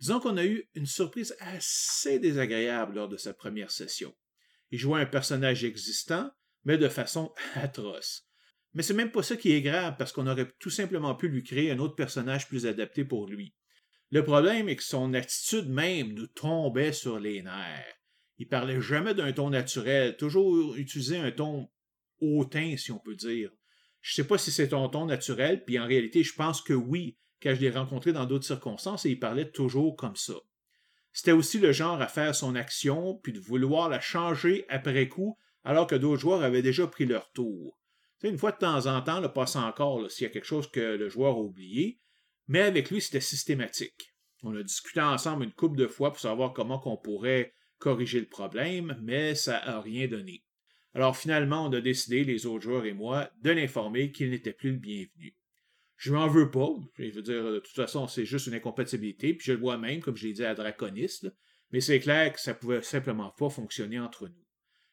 Disons 0.00 0.18
qu'on 0.18 0.36
a 0.36 0.44
eu 0.44 0.68
une 0.74 0.86
surprise 0.86 1.36
assez 1.38 2.18
désagréable 2.18 2.96
lors 2.96 3.08
de 3.08 3.18
sa 3.18 3.34
première 3.34 3.70
session. 3.70 4.16
Il 4.72 4.78
jouait 4.78 5.02
un 5.02 5.06
personnage 5.06 5.62
existant, 5.62 6.30
mais 6.64 6.78
de 6.78 6.88
façon 6.88 7.32
atroce. 7.54 8.29
Mais 8.74 8.82
c'est 8.82 8.94
même 8.94 9.10
pas 9.10 9.22
ça 9.22 9.36
qui 9.36 9.52
est 9.52 9.62
grave, 9.62 9.96
parce 9.98 10.12
qu'on 10.12 10.26
aurait 10.26 10.52
tout 10.58 10.70
simplement 10.70 11.14
pu 11.14 11.28
lui 11.28 11.42
créer 11.42 11.70
un 11.72 11.78
autre 11.78 11.96
personnage 11.96 12.48
plus 12.48 12.66
adapté 12.66 13.04
pour 13.04 13.26
lui. 13.26 13.54
Le 14.10 14.24
problème 14.24 14.68
est 14.68 14.76
que 14.76 14.82
son 14.82 15.14
attitude 15.14 15.68
même 15.68 16.14
nous 16.14 16.26
tombait 16.26 16.92
sur 16.92 17.18
les 17.18 17.42
nerfs. 17.42 17.96
Il 18.38 18.48
parlait 18.48 18.80
jamais 18.80 19.14
d'un 19.14 19.32
ton 19.32 19.50
naturel, 19.50 20.16
toujours 20.16 20.76
utilisait 20.76 21.18
un 21.18 21.30
ton 21.30 21.68
hautain, 22.20 22.76
si 22.76 22.92
on 22.92 22.98
peut 22.98 23.14
dire. 23.14 23.50
Je 24.00 24.14
sais 24.14 24.26
pas 24.26 24.38
si 24.38 24.50
c'est 24.50 24.72
un 24.72 24.88
ton 24.88 25.06
naturel, 25.06 25.64
puis 25.64 25.78
en 25.78 25.86
réalité, 25.86 26.22
je 26.22 26.34
pense 26.34 26.62
que 26.62 26.72
oui, 26.72 27.18
quand 27.42 27.54
je 27.54 27.60
l'ai 27.60 27.70
rencontré 27.70 28.12
dans 28.12 28.26
d'autres 28.26 28.46
circonstances, 28.46 29.04
et 29.04 29.10
il 29.10 29.18
parlait 29.18 29.50
toujours 29.50 29.96
comme 29.96 30.16
ça. 30.16 30.34
C'était 31.12 31.32
aussi 31.32 31.58
le 31.58 31.72
genre 31.72 32.00
à 32.00 32.06
faire 32.06 32.34
son 32.34 32.54
action, 32.54 33.16
puis 33.22 33.32
de 33.32 33.40
vouloir 33.40 33.88
la 33.88 34.00
changer 34.00 34.64
après 34.68 35.08
coup, 35.08 35.36
alors 35.64 35.86
que 35.86 35.96
d'autres 35.96 36.20
joueurs 36.20 36.42
avaient 36.42 36.62
déjà 36.62 36.86
pris 36.86 37.04
leur 37.04 37.30
tour. 37.32 37.79
Une 38.28 38.38
fois 38.38 38.52
de 38.52 38.58
temps 38.58 38.86
en 38.86 39.00
temps, 39.02 39.20
le 39.20 39.32
passe 39.32 39.56
encore 39.56 40.10
s'il 40.10 40.24
y 40.24 40.30
a 40.30 40.32
quelque 40.32 40.44
chose 40.44 40.70
que 40.70 40.80
le 40.80 41.08
joueur 41.08 41.36
a 41.36 41.40
oublié, 41.40 42.00
mais 42.48 42.60
avec 42.60 42.90
lui, 42.90 43.00
c'était 43.00 43.20
systématique. 43.20 44.14
On 44.42 44.54
a 44.56 44.62
discuté 44.62 45.00
ensemble 45.00 45.44
une 45.44 45.52
couple 45.52 45.76
de 45.76 45.86
fois 45.86 46.10
pour 46.10 46.20
savoir 46.20 46.52
comment 46.52 46.82
on 46.86 46.96
pourrait 46.96 47.54
corriger 47.78 48.20
le 48.20 48.28
problème, 48.28 48.98
mais 49.02 49.34
ça 49.34 49.62
n'a 49.64 49.80
rien 49.80 50.06
donné. 50.06 50.44
Alors 50.94 51.16
finalement, 51.16 51.66
on 51.66 51.72
a 51.72 51.80
décidé, 51.80 52.24
les 52.24 52.46
autres 52.46 52.64
joueurs 52.64 52.84
et 52.84 52.92
moi, 52.92 53.30
de 53.42 53.50
l'informer 53.50 54.10
qu'il 54.10 54.30
n'était 54.30 54.52
plus 54.52 54.72
le 54.72 54.78
bienvenu. 54.78 55.36
Je 55.96 56.12
m'en 56.12 56.28
veux 56.28 56.50
pas. 56.50 56.70
Je 56.98 57.10
veux 57.10 57.22
dire, 57.22 57.44
de 57.44 57.58
toute 57.58 57.76
façon, 57.76 58.08
c'est 58.08 58.24
juste 58.24 58.46
une 58.46 58.54
incompatibilité, 58.54 59.34
puis 59.34 59.46
je 59.46 59.52
le 59.52 59.60
vois 59.60 59.78
même, 59.78 60.00
comme 60.00 60.16
je 60.16 60.26
l'ai 60.26 60.32
dit 60.32 60.44
à 60.44 60.54
Draconis, 60.54 61.20
mais 61.70 61.80
c'est 61.80 62.00
clair 62.00 62.32
que 62.32 62.40
ça 62.40 62.54
pouvait 62.54 62.82
simplement 62.82 63.30
pas 63.30 63.50
fonctionner 63.50 64.00
entre 64.00 64.26
nous. 64.26 64.44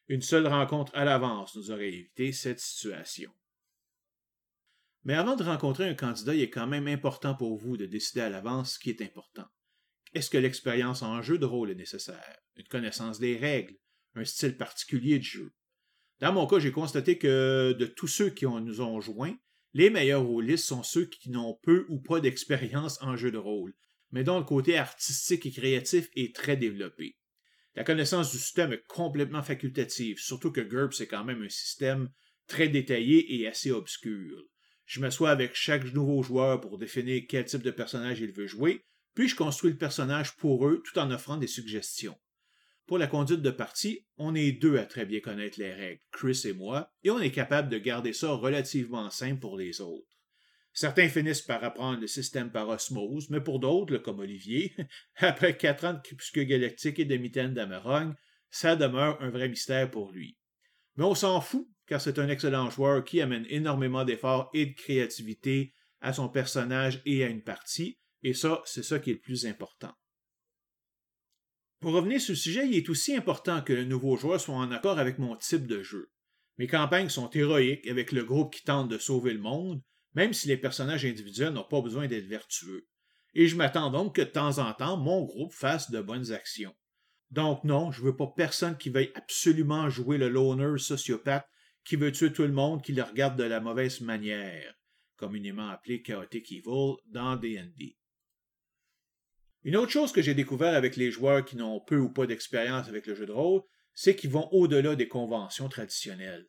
Une 0.10 0.22
seule 0.22 0.48
rencontre 0.48 0.96
à 0.96 1.04
l'avance 1.04 1.56
nous 1.56 1.72
aurait 1.72 1.90
évité 1.90 2.32
cette 2.32 2.60
situation. 2.60 3.32
Mais 5.04 5.14
avant 5.14 5.36
de 5.36 5.44
rencontrer 5.44 5.88
un 5.88 5.94
candidat, 5.94 6.34
il 6.34 6.42
est 6.42 6.50
quand 6.50 6.68
même 6.68 6.88
important 6.88 7.36
pour 7.36 7.58
vous 7.58 7.78
de 7.78 7.86
décider 7.86 8.22
à 8.22 8.30
l'avance 8.30 8.74
ce 8.74 8.80
qui 8.80 8.90
est 8.90 9.02
important. 9.02 9.46
Est-ce 10.14 10.30
que 10.30 10.38
l'expérience 10.38 11.02
en 11.02 11.22
jeu 11.22 11.38
de 11.38 11.46
rôle 11.46 11.72
est 11.72 11.76
nécessaire? 11.76 12.38
Une 12.56 12.68
connaissance 12.68 13.20
des 13.20 13.38
règles? 13.38 13.76
Un 14.16 14.26
style 14.26 14.58
particulier 14.58 15.20
de 15.20 15.24
jeu? 15.24 15.54
Dans 16.20 16.34
mon 16.34 16.48
cas, 16.48 16.60
j'ai 16.60 16.72
constaté 16.72 17.18
que 17.18 17.76
de 17.78 17.86
tous 17.86 18.08
ceux 18.08 18.30
qui 18.30 18.46
nous 18.46 18.82
ont 18.82 19.00
joints, 19.00 19.38
les 19.74 19.90
meilleurs 19.90 20.24
rôlistes 20.24 20.66
sont 20.66 20.84
ceux 20.84 21.06
qui 21.06 21.30
n'ont 21.30 21.60
peu 21.62 21.86
ou 21.90 22.00
pas 22.00 22.20
d'expérience 22.20 23.02
en 23.02 23.16
jeu 23.16 23.30
de 23.30 23.38
rôle, 23.38 23.76
mais 24.12 24.24
dont 24.24 24.40
le 24.40 24.46
côté 24.46 24.78
artistique 24.78 25.46
et 25.46 25.52
créatif 25.52 26.10
est 26.16 26.34
très 26.34 26.58
développé. 26.58 27.18
La 27.78 27.84
connaissance 27.84 28.32
du 28.32 28.40
système 28.40 28.74
est 28.74 28.84
complètement 28.88 29.44
facultative, 29.44 30.18
surtout 30.18 30.52
que 30.52 30.62
GURPS 30.62 31.02
est 31.02 31.06
quand 31.06 31.24
même 31.24 31.44
un 31.44 31.50
système 31.50 32.10
très 32.48 32.70
détaillé 32.70 33.36
et 33.36 33.48
assez 33.48 33.70
obscur. 33.70 34.36
Je 34.88 35.00
m'assois 35.00 35.30
avec 35.30 35.54
chaque 35.54 35.94
nouveau 35.94 36.24
joueur 36.24 36.60
pour 36.60 36.80
définir 36.80 37.22
quel 37.30 37.46
type 37.46 37.62
de 37.62 37.70
personnage 37.70 38.20
il 38.20 38.32
veut 38.32 38.48
jouer, 38.48 38.84
puis 39.14 39.28
je 39.28 39.36
construis 39.36 39.70
le 39.70 39.78
personnage 39.78 40.36
pour 40.38 40.68
eux 40.68 40.82
tout 40.84 40.98
en 40.98 41.12
offrant 41.12 41.38
des 41.38 41.46
suggestions. 41.46 42.18
Pour 42.88 42.98
la 42.98 43.06
conduite 43.06 43.44
de 43.44 43.52
partie, 43.52 44.08
on 44.18 44.34
est 44.34 44.54
deux 44.54 44.78
à 44.78 44.86
très 44.86 45.06
bien 45.06 45.20
connaître 45.20 45.60
les 45.60 45.72
règles, 45.72 46.02
Chris 46.12 46.42
et 46.46 46.54
moi, 46.54 46.92
et 47.04 47.12
on 47.12 47.20
est 47.20 47.30
capable 47.30 47.70
de 47.70 47.78
garder 47.78 48.12
ça 48.12 48.32
relativement 48.32 49.12
simple 49.12 49.40
pour 49.40 49.56
les 49.56 49.82
autres. 49.82 50.17
Certains 50.78 51.10
finissent 51.10 51.42
par 51.42 51.64
apprendre 51.64 52.02
le 52.02 52.06
système 52.06 52.52
par 52.52 52.70
osmose, 52.70 53.32
mais 53.32 53.42
pour 53.42 53.60
d'autres, 53.60 53.98
comme 53.98 54.20
Olivier, 54.20 54.76
après 55.16 55.58
quatre 55.58 55.86
ans 55.86 55.94
de 55.94 56.02
crépuscule 56.02 56.46
galactique 56.46 57.00
et 57.00 57.06
de 57.06 57.18
mitaine 57.18 57.56
d'Amerogne, 57.56 58.14
ça 58.52 58.76
demeure 58.76 59.20
un 59.20 59.32
vrai 59.32 59.50
mystère 59.50 59.90
pour 59.90 60.12
lui. 60.12 60.38
Mais 60.96 61.04
on 61.04 61.16
s'en 61.16 61.42
fout, 61.42 61.68
car 61.88 62.00
c'est 62.00 62.20
un 62.20 62.30
excellent 62.30 62.70
joueur 62.70 63.04
qui 63.04 63.22
amène 63.22 63.48
énormément 63.50 64.06
d'efforts 64.06 64.52
et 64.54 64.68
de 64.68 64.76
créativité 64.76 65.74
à 66.00 66.14
son 66.14 66.30
personnage 66.30 67.02
et 67.08 67.24
à 67.24 67.28
une 67.28 67.42
partie, 67.42 67.98
et 68.22 68.36
ça, 68.36 68.62
c'est 68.66 68.84
ça 68.84 69.00
qui 69.00 69.10
est 69.10 69.14
le 69.14 69.20
plus 69.20 69.48
important. 69.48 69.96
Pour 71.80 71.94
revenir 71.94 72.22
sur 72.22 72.34
le 72.34 72.38
sujet, 72.38 72.68
il 72.68 72.76
est 72.76 72.90
aussi 72.90 73.16
important 73.16 73.64
que 73.64 73.74
le 73.74 73.86
nouveau 73.86 74.16
joueur 74.16 74.40
soit 74.40 74.54
en 74.54 74.72
accord 74.72 75.00
avec 75.00 75.18
mon 75.18 75.38
type 75.38 75.66
de 75.66 75.82
jeu. 75.82 76.12
Mes 76.60 76.68
campagnes 76.68 77.10
sont 77.10 77.32
héroïques 77.32 77.88
avec 77.88 78.12
le 78.12 78.24
groupe 78.24 78.54
qui 78.54 78.64
tente 78.64 78.90
de 78.90 79.00
sauver 79.00 79.34
le 79.34 79.40
monde, 79.40 79.82
même 80.18 80.34
si 80.34 80.48
les 80.48 80.58
personnages 80.58 81.06
individuels 81.06 81.54
n'ont 81.54 81.64
pas 81.64 81.80
besoin 81.80 82.08
d'être 82.08 82.26
vertueux. 82.26 82.88
Et 83.36 83.48
je 83.48 83.56
m'attends 83.56 83.92
donc 83.92 84.16
que 84.16 84.22
de 84.22 84.26
temps 84.26 84.58
en 84.58 84.74
temps, 84.74 84.98
mon 84.98 85.24
groupe 85.24 85.54
fasse 85.54 85.92
de 85.92 86.02
bonnes 86.02 86.32
actions. 86.32 86.76
Donc 87.30 87.64
non, 87.64 87.92
je 87.92 88.02
veux 88.02 88.18
pas 88.18 88.34
personne 88.36 88.80
qui 88.80 88.90
veuille 88.90 89.12
absolument 89.14 89.92
jouer 89.92 90.18
le 90.18 90.28
loner 90.28 90.80
sociopathe 90.80 91.48
qui 91.86 91.98
veut 91.98 92.12
tuer 92.12 92.34
tout 92.34 92.42
le 92.42 92.52
monde 92.52 92.82
qui 92.82 92.94
le 92.94 93.04
regarde 93.04 93.38
de 93.38 93.44
la 93.44 93.60
mauvaise 93.60 94.02
manière, 94.02 94.74
communément 95.18 95.70
appelé 95.70 96.02
Chaotic 96.02 96.52
Evil 96.52 96.96
dans 97.06 97.36
D&D. 97.36 97.96
Une 99.66 99.78
autre 99.78 99.92
chose 99.92 100.12
que 100.12 100.24
j'ai 100.24 100.34
découvert 100.34 100.74
avec 100.74 100.96
les 100.96 101.12
joueurs 101.12 101.46
qui 101.46 101.58
n'ont 101.58 101.80
peu 101.80 102.00
ou 102.00 102.10
pas 102.12 102.26
d'expérience 102.26 102.88
avec 102.88 103.06
le 103.06 103.14
jeu 103.14 103.28
de 103.28 103.34
rôle, 103.34 103.62
c'est 103.94 104.16
qu'ils 104.16 104.32
vont 104.32 104.50
au-delà 104.52 104.96
des 104.96 105.08
conventions 105.08 105.70
traditionnelles. 105.70 106.48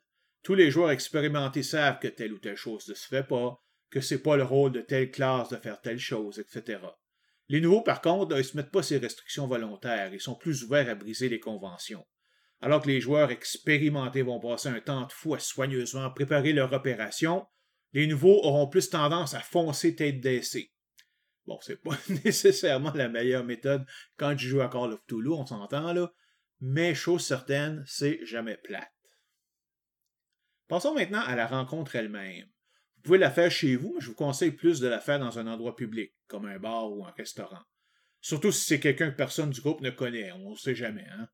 Tous 0.48 0.54
les 0.54 0.70
joueurs 0.70 0.92
expérimentés 0.92 1.62
savent 1.62 1.98
que 1.98 2.08
telle 2.08 2.32
ou 2.32 2.38
telle 2.38 2.56
chose 2.56 2.88
ne 2.88 2.94
se 2.94 3.06
fait 3.06 3.22
pas, 3.22 3.62
que 3.90 4.00
c'est 4.00 4.22
pas 4.22 4.34
le 4.34 4.44
rôle 4.44 4.72
de 4.72 4.80
telle 4.80 5.11
classe 5.11 5.50
de 5.50 5.56
faire 5.56 5.78
telle 5.78 5.98
chose, 5.98 6.38
etc. 6.38 6.80
Les 7.50 7.61
nouveaux, 7.61 7.82
par 7.82 8.00
contre, 8.00 8.34
ne 8.34 8.40
se 8.40 8.56
mettent 8.56 8.70
pas 8.70 8.82
ces 8.82 8.96
restrictions 8.96 9.46
volontaires, 9.46 10.14
ils 10.14 10.22
sont 10.22 10.37
plus 10.37 10.64
ouverts 10.64 10.88
à 10.88 10.94
briser 10.94 11.28
les 11.28 11.38
conventions. 11.38 12.06
Alors 12.62 12.80
que 12.80 12.88
les 12.88 13.02
joueurs 13.02 13.30
expérimentés 13.30 14.22
vont 14.22 14.40
passer 14.40 14.70
un 14.70 14.80
temps 14.80 15.04
de 15.04 15.12
fou 15.12 15.34
à 15.34 15.38
soigneusement 15.38 16.11
préparer 16.12 16.54
leur 16.54 16.72
opération, 16.72 17.46
les 17.92 18.06
nouveaux 18.06 18.42
auront 18.42 18.68
plus 18.68 18.88
tendance 18.88 19.34
à 19.34 19.40
foncer 19.40 19.96
tête 19.96 20.22
baissée. 20.22 20.72
Bon, 21.46 21.58
c'est 21.61 21.82
pas 21.82 21.98
nécessairement 22.24 22.94
la 22.94 23.11
meilleure 23.11 23.44
méthode 23.44 23.84
quand 24.16 24.34
tu 24.34 24.46
joues 24.46 24.62
à 24.62 24.70
Call 24.70 24.94
of 24.94 25.04
Toulouse, 25.06 25.40
on 25.40 25.44
s'entend 25.44 25.92
là, 25.92 26.11
mais 26.62 26.94
chose 26.94 27.22
certaine, 27.22 27.84
c'est 27.87 28.24
jamais 28.24 28.56
plate. 28.56 28.90
Passons 30.68 30.94
maintenant 30.94 31.20
à 31.20 31.35
la 31.35 31.46
rencontre 31.46 31.96
elle-même. 31.96 32.46
Vous 32.96 33.02
pouvez 33.02 33.18
la 33.18 33.31
faire 33.31 33.50
chez 33.50 33.74
vous, 33.74 33.94
mais 33.94 34.00
je 34.00 34.09
vous 34.09 34.14
conseille 34.14 34.50
plus 34.50 34.81
de 34.81 34.87
la 34.87 35.00
faire 35.00 35.18
dans 35.18 35.38
un 35.38 35.46
endroit 35.46 35.74
public, 35.74 36.12
comme 36.26 36.44
un 36.44 36.59
bar 36.59 36.92
ou 36.92 37.07
un 37.07 37.11
restaurant. 37.12 37.62
Surtout 38.20 38.52
si 38.52 38.66
c'est 38.66 38.81
quelqu'un 38.81 39.11
que 39.11 39.16
personne 39.16 39.50
du 39.50 39.61
groupe 39.61 39.81
ne 39.81 39.90
connaît, 39.90 40.33
on 40.33 40.50
ne 40.50 40.57
sait 40.57 40.74
jamais, 40.74 41.07
hein. 41.11 41.28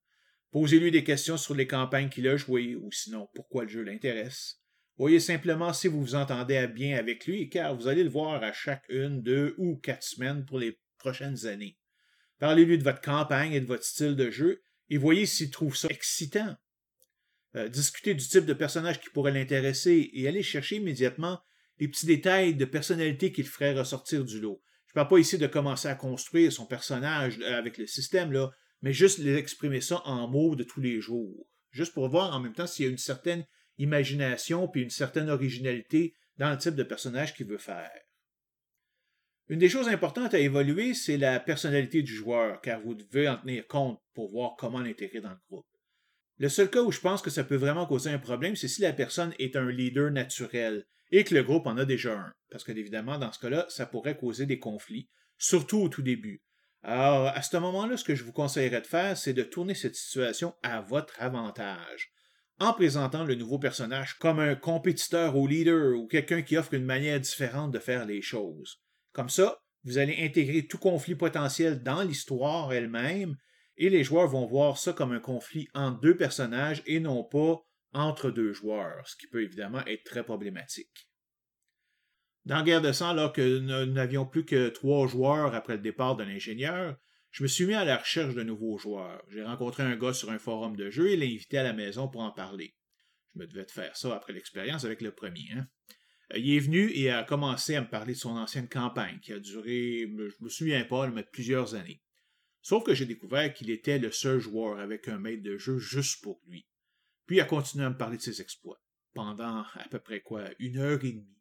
Posez-lui 0.53 0.92
des 0.92 1.03
questions 1.03 1.37
sur 1.37 1.57
les 1.57 1.66
campagnes 1.66 2.11
qu'il 2.11 2.29
a 2.29 2.37
jouées, 2.37 2.77
ou 2.77 2.92
sinon 2.92 3.29
pourquoi 3.35 3.64
le 3.64 3.68
jeu 3.68 3.83
l'intéresse. 3.83 4.61
Voyez 4.97 5.18
simplement 5.18 5.73
si 5.73 5.88
vous 5.88 6.01
vous 6.01 6.14
entendez 6.14 6.68
bien 6.68 6.97
avec 6.97 7.27
lui, 7.27 7.49
car 7.49 7.75
vous 7.75 7.88
allez 7.88 8.05
le 8.05 8.11
voir 8.11 8.40
à 8.40 8.53
chaque 8.53 8.85
une, 8.88 9.20
deux 9.20 9.57
ou 9.59 9.77
quatre 9.77 10.05
semaines 10.05 10.44
pour 10.44 10.61
les 10.61 10.79
prochaines 10.99 11.47
années. 11.47 11.77
Parlez-lui 12.38 12.79
de 12.79 12.85
votre 12.85 13.01
campagne 13.01 13.53
et 13.53 13.61
de 13.61 13.66
votre 13.66 13.83
style 13.83 14.14
de 14.14 14.31
jeu, 14.31 14.62
et 14.90 14.97
voyez 14.97 15.27
s'il 15.27 15.51
trouve 15.51 15.75
ça 15.75 15.88
excitant. 15.90 16.55
Euh, 17.57 17.69
discutez 17.69 18.14
du 18.14 18.27
type 18.27 18.47
de 18.47 18.53
personnage 18.53 19.01
qui 19.01 19.11
pourrait 19.11 19.33
l'intéresser 19.33 20.11
et 20.12 20.27
allez 20.27 20.43
chercher 20.43 20.77
immédiatement 20.77 21.40
les 21.79 21.88
petits 21.88 22.07
détails 22.07 22.55
de 22.55 22.64
personnalité 22.64 23.33
qu'il 23.33 23.47
ferait 23.47 23.75
ressortir 23.75 24.25
du 24.25 24.40
lot. 24.40 24.61
Je 24.87 24.93
ne 24.93 24.95
parle 24.95 25.09
pas 25.09 25.19
ici 25.19 25.38
de 25.38 25.47
commencer 25.47 25.88
à 25.88 25.95
construire 25.95 26.53
son 26.53 26.67
personnage 26.67 27.38
euh, 27.40 27.57
avec 27.57 27.79
le 27.79 27.87
système, 27.87 28.33
mais 28.83 28.93
juste 28.93 29.19
l'exprimer 29.19 29.81
ça 29.81 30.03
en 30.05 30.29
mots 30.29 30.57
de 30.57 30.64
tous 30.64 30.81
les 30.81 31.01
jours. 31.01 31.47
Juste 31.71 31.95
pour 31.95 32.09
voir 32.09 32.35
en 32.35 32.40
même 32.40 32.53
temps 32.53 32.67
s'il 32.67 32.87
y 32.87 32.88
a 32.88 32.90
une 32.90 32.99
certaine 32.99 33.45
imagination 33.79 34.69
puis 34.69 34.83
une 34.83 34.90
certaine 34.90 35.31
originalité 35.31 36.14
dans 36.38 36.51
le 36.51 36.59
type 36.59 36.75
de 36.75 36.83
personnage 36.83 37.35
qu'il 37.35 37.47
veut 37.47 37.59
faire. 37.59 37.90
Une 39.49 39.59
des 39.59 39.69
choses 39.69 39.88
importantes 39.88 40.33
à 40.33 40.38
évoluer, 40.38 40.95
c'est 40.95 41.19
la 41.19 41.38
personnalité 41.38 42.03
du 42.03 42.14
joueur, 42.14 42.61
car 42.62 42.81
vous 42.81 42.95
devez 42.95 43.29
en 43.29 43.37
tenir 43.37 43.67
compte 43.67 44.01
pour 44.14 44.31
voir 44.31 44.55
comment 44.57 44.81
l'intégrer 44.81 45.21
dans 45.21 45.31
le 45.31 45.38
groupe. 45.49 45.67
Le 46.38 46.49
seul 46.49 46.68
cas 46.68 46.83
où 46.83 46.90
je 46.90 47.01
pense 47.01 47.23
que 47.23 47.31
ça 47.31 47.44
peut 47.44 47.57
vraiment 47.57 47.87
causer 47.87 48.11
un 48.11 48.18
problème, 48.18 48.57
c'est 48.57 48.68
si 48.68 48.83
la 48.83 48.92
personne 48.92 49.35
est 49.38 49.57
un 49.57 49.70
leader 49.70 50.11
naturel 50.11 50.85
et 51.12 51.23
que 51.23 51.35
le 51.35 51.44
groupe 51.44 51.66
en 51.66 51.77
a 51.77 51.85
déjà 51.85 52.18
un, 52.18 52.33
parce 52.51 52.64
que 52.64 52.73
évidemment, 52.73 53.18
dans 53.18 53.31
ce 53.31 53.38
cas-là, 53.38 53.66
ça 53.68 53.87
pourrait 53.87 54.16
causer 54.16 54.47
des 54.47 54.59
conflits, 54.59 55.09
surtout 55.38 55.79
au 55.79 55.88
tout 55.88 56.03
début. 56.03 56.42
Alors, 56.83 57.29
à 57.29 57.40
ce 57.40 57.57
moment-là, 57.57 57.97
ce 57.97 58.05
que 58.05 58.14
je 58.14 58.25
vous 58.25 58.33
conseillerais 58.33 58.81
de 58.81 58.87
faire, 58.87 59.16
c'est 59.16 59.33
de 59.33 59.42
tourner 59.42 59.75
cette 59.75 59.94
situation 59.94 60.55
à 60.62 60.81
votre 60.81 61.14
avantage 61.18 62.12
en 62.61 62.73
présentant 62.73 63.25
le 63.25 63.35
nouveau 63.35 63.59
personnage 63.59 64.14
comme 64.18 64.38
un 64.38 64.55
compétiteur 64.55 65.37
au 65.37 65.47
leader 65.47 65.97
ou 65.97 66.07
quelqu'un 66.07 66.42
qui 66.42 66.57
offre 66.57 66.75
une 66.75 66.85
manière 66.85 67.20
différente 67.20 67.73
de 67.73 67.79
faire 67.79 68.07
les 68.07 68.23
choses. 68.23 68.83
Comme 69.12 69.29
ça, 69.29 69.59
vous 69.85 69.99
allez 69.99 70.25
intégrer 70.25 70.66
tout 70.66 70.79
conflit 70.79 71.14
potentiel 71.14 71.83
dans 71.83 72.03
l'histoire 72.03 72.73
elle-même 72.73 73.37
et 73.77 73.91
les 73.91 74.05
joueurs 74.05 74.29
vont 74.29 74.47
voir 74.47 74.79
ça 74.79 74.93
comme 74.93 75.13
un 75.13 75.21
conflit 75.21 75.69
entre 75.75 76.01
deux 76.01 76.17
personnages 76.17 76.83
et 76.87 77.01
non 77.01 77.25
pas 77.25 77.63
entre 77.93 78.31
deux 78.31 78.53
joueurs, 78.53 79.07
ce 79.07 79.17
qui 79.17 79.27
peut 79.27 79.43
évidemment 79.43 79.85
être 79.87 80.05
très 80.05 80.25
problématique. 80.25 81.09
Dans 82.45 82.63
Guerre 82.63 82.83
de 82.83 82.93
sang, 82.93 83.11
alors 83.11 83.33
que 83.33 83.59
nous 83.59 83.93
n'avions 83.93 84.27
plus 84.27 84.45
que 84.45 84.69
trois 84.69 85.07
joueurs 85.07 85.55
après 85.55 85.77
le 85.77 85.83
départ 85.83 86.17
de 86.17 86.25
l'ingénieur, 86.25 86.97
je 87.31 87.43
me 87.43 87.49
suis 87.49 87.67
mis 87.67 87.75
à 87.75 87.85
la 87.85 87.97
recherche 87.97 88.35
de 88.35 88.43
nouveaux 88.43 88.79
joueurs. 88.79 89.25
J'ai 89.29 89.43
rencontré 89.43 89.83
un 89.83 89.97
gars 89.97 90.13
sur 90.13 90.31
un 90.31 90.39
forum 90.39 90.77
de 90.77 90.91
jeu 90.91 91.11
et 91.11 91.17
l'ai 91.17 91.27
invité 91.27 91.59
à 91.59 91.63
la 91.63 91.73
maison 91.73 92.07
pour 92.07 92.21
en 92.21 92.31
parler. 92.31 92.77
Je 93.35 93.41
me 93.41 93.47
devais 93.47 93.65
de 93.65 93.71
faire 93.71 93.97
ça 93.97 94.15
après 94.15 94.33
l'expérience 94.33 94.85
avec 94.85 95.01
le 95.01 95.11
premier. 95.11 95.49
Hein. 95.57 95.67
Euh, 96.33 96.39
il 96.39 96.55
est 96.55 96.61
venu 96.61 96.93
et 96.93 97.11
a 97.11 97.25
commencé 97.25 97.75
à 97.75 97.81
me 97.81 97.89
parler 97.89 98.13
de 98.13 98.19
son 98.19 98.37
ancienne 98.37 98.69
campagne, 98.69 99.19
qui 99.21 99.33
a 99.33 99.41
duré, 99.41 100.07
je 100.07 100.45
me 100.45 100.49
souviens 100.49 100.85
pas, 100.85 101.09
mais 101.09 101.25
plusieurs 101.25 101.75
années. 101.75 102.04
Sauf 102.64 102.83
que 102.83 102.94
j'ai 102.94 103.05
découvert 103.05 103.53
qu'il 103.53 103.68
était 103.68 103.98
le 103.98 104.11
seul 104.11 104.38
joueur 104.38 104.79
avec 104.79 105.07
un 105.09 105.18
maître 105.18 105.42
de 105.42 105.59
jeu 105.59 105.77
juste 105.77 106.22
pour 106.22 106.40
lui. 106.46 106.66
Puis 107.27 107.37
il 107.37 107.40
a 107.42 107.44
continué 107.44 107.85
à 107.85 107.90
me 107.90 107.96
parler 107.96 108.16
de 108.16 108.22
ses 108.22 108.40
exploits, 108.40 108.81
pendant 109.12 109.59
à 109.74 109.88
peu 109.90 109.98
près 109.98 110.22
quoi, 110.22 110.44
une 110.59 110.79
heure 110.79 111.05
et 111.05 111.12
demie. 111.12 111.38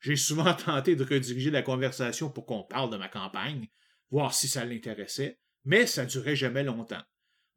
J'ai 0.00 0.16
souvent 0.16 0.54
tenté 0.54 0.96
de 0.96 1.04
rediriger 1.04 1.50
la 1.50 1.60
conversation 1.60 2.30
pour 2.30 2.46
qu'on 2.46 2.62
parle 2.62 2.88
de 2.88 2.96
ma 2.96 3.08
campagne, 3.08 3.68
voir 4.10 4.32
si 4.32 4.48
ça 4.48 4.64
l'intéressait, 4.64 5.38
mais 5.66 5.86
ça 5.86 6.06
durait 6.06 6.36
jamais 6.36 6.64
longtemps. 6.64 7.02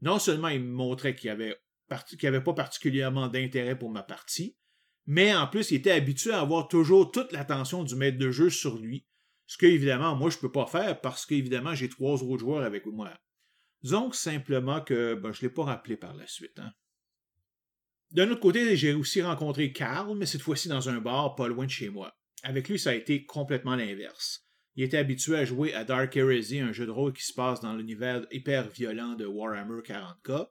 Non 0.02 0.20
seulement 0.20 0.50
il 0.50 0.60
me 0.60 0.74
montrait 0.74 1.16
qu'il 1.16 1.30
avait, 1.30 1.56
avait 1.90 2.44
pas 2.44 2.54
particulièrement 2.54 3.30
d'intérêt 3.30 3.80
pour 3.80 3.92
ma 3.92 4.04
partie, 4.04 4.58
mais 5.06 5.34
en 5.34 5.48
plus 5.48 5.72
il 5.72 5.76
était 5.76 5.92
habitué 5.92 6.32
à 6.32 6.42
avoir 6.42 6.68
toujours 6.68 7.14
toute 7.14 7.32
l'attention 7.32 7.86
du 7.86 7.96
maître 7.96 8.18
de 8.18 8.30
jeu 8.30 8.50
sur 8.50 8.78
lui, 8.78 9.08
ce 9.48 9.58
que 9.58 9.66
évidemment 9.66 10.16
moi 10.16 10.30
je 10.30 10.38
peux 10.38 10.52
pas 10.52 10.66
faire 10.66 11.00
parce 11.02 11.26
qu'évidemment 11.26 11.76
j'ai 11.76 11.90
trois 11.90 12.24
autres 12.24 12.40
joueurs 12.40 12.64
avec 12.64 12.86
moi. 12.86 13.12
Disons 13.84 14.12
simplement 14.12 14.82
que 14.82 15.16
ben, 15.16 15.32
je 15.32 15.42
l'ai 15.42 15.50
pas 15.50 15.64
rappelé 15.64 15.96
par 15.98 16.16
la 16.16 16.26
suite. 16.26 16.58
Hein. 16.58 16.74
D'un 18.12 18.30
autre 18.32 18.40
côté, 18.40 18.76
j'ai 18.76 18.94
aussi 18.94 19.22
rencontré 19.22 19.72
Carl, 19.74 20.18
mais 20.18 20.26
cette 20.26 20.42
fois-ci 20.42 20.70
dans 20.70 20.90
un 20.90 21.00
bar 21.00 21.36
pas 21.36 21.48
loin 21.48 21.66
de 21.66 21.72
chez 21.72 21.90
moi. 21.90 22.16
Avec 22.44 22.70
lui, 22.70 22.80
ça 22.80 22.92
a 22.92 22.96
été 22.96 23.26
complètement 23.26 23.76
l'inverse. 23.76 24.46
Il 24.76 24.84
était 24.84 24.98
habitué 24.98 25.38
à 25.38 25.46
jouer 25.46 25.74
à 25.74 25.84
Dark 25.84 26.16
Heresy, 26.16 26.60
un 26.60 26.72
jeu 26.72 26.86
de 26.86 26.92
rôle 26.92 27.14
qui 27.14 27.24
se 27.24 27.34
passe 27.34 27.62
dans 27.62 27.76
l'univers 27.76 28.26
hyper 28.32 28.70
violent 28.70 29.16
de 29.16 29.26
Warhammer 29.26 29.82
40k, 29.82 30.48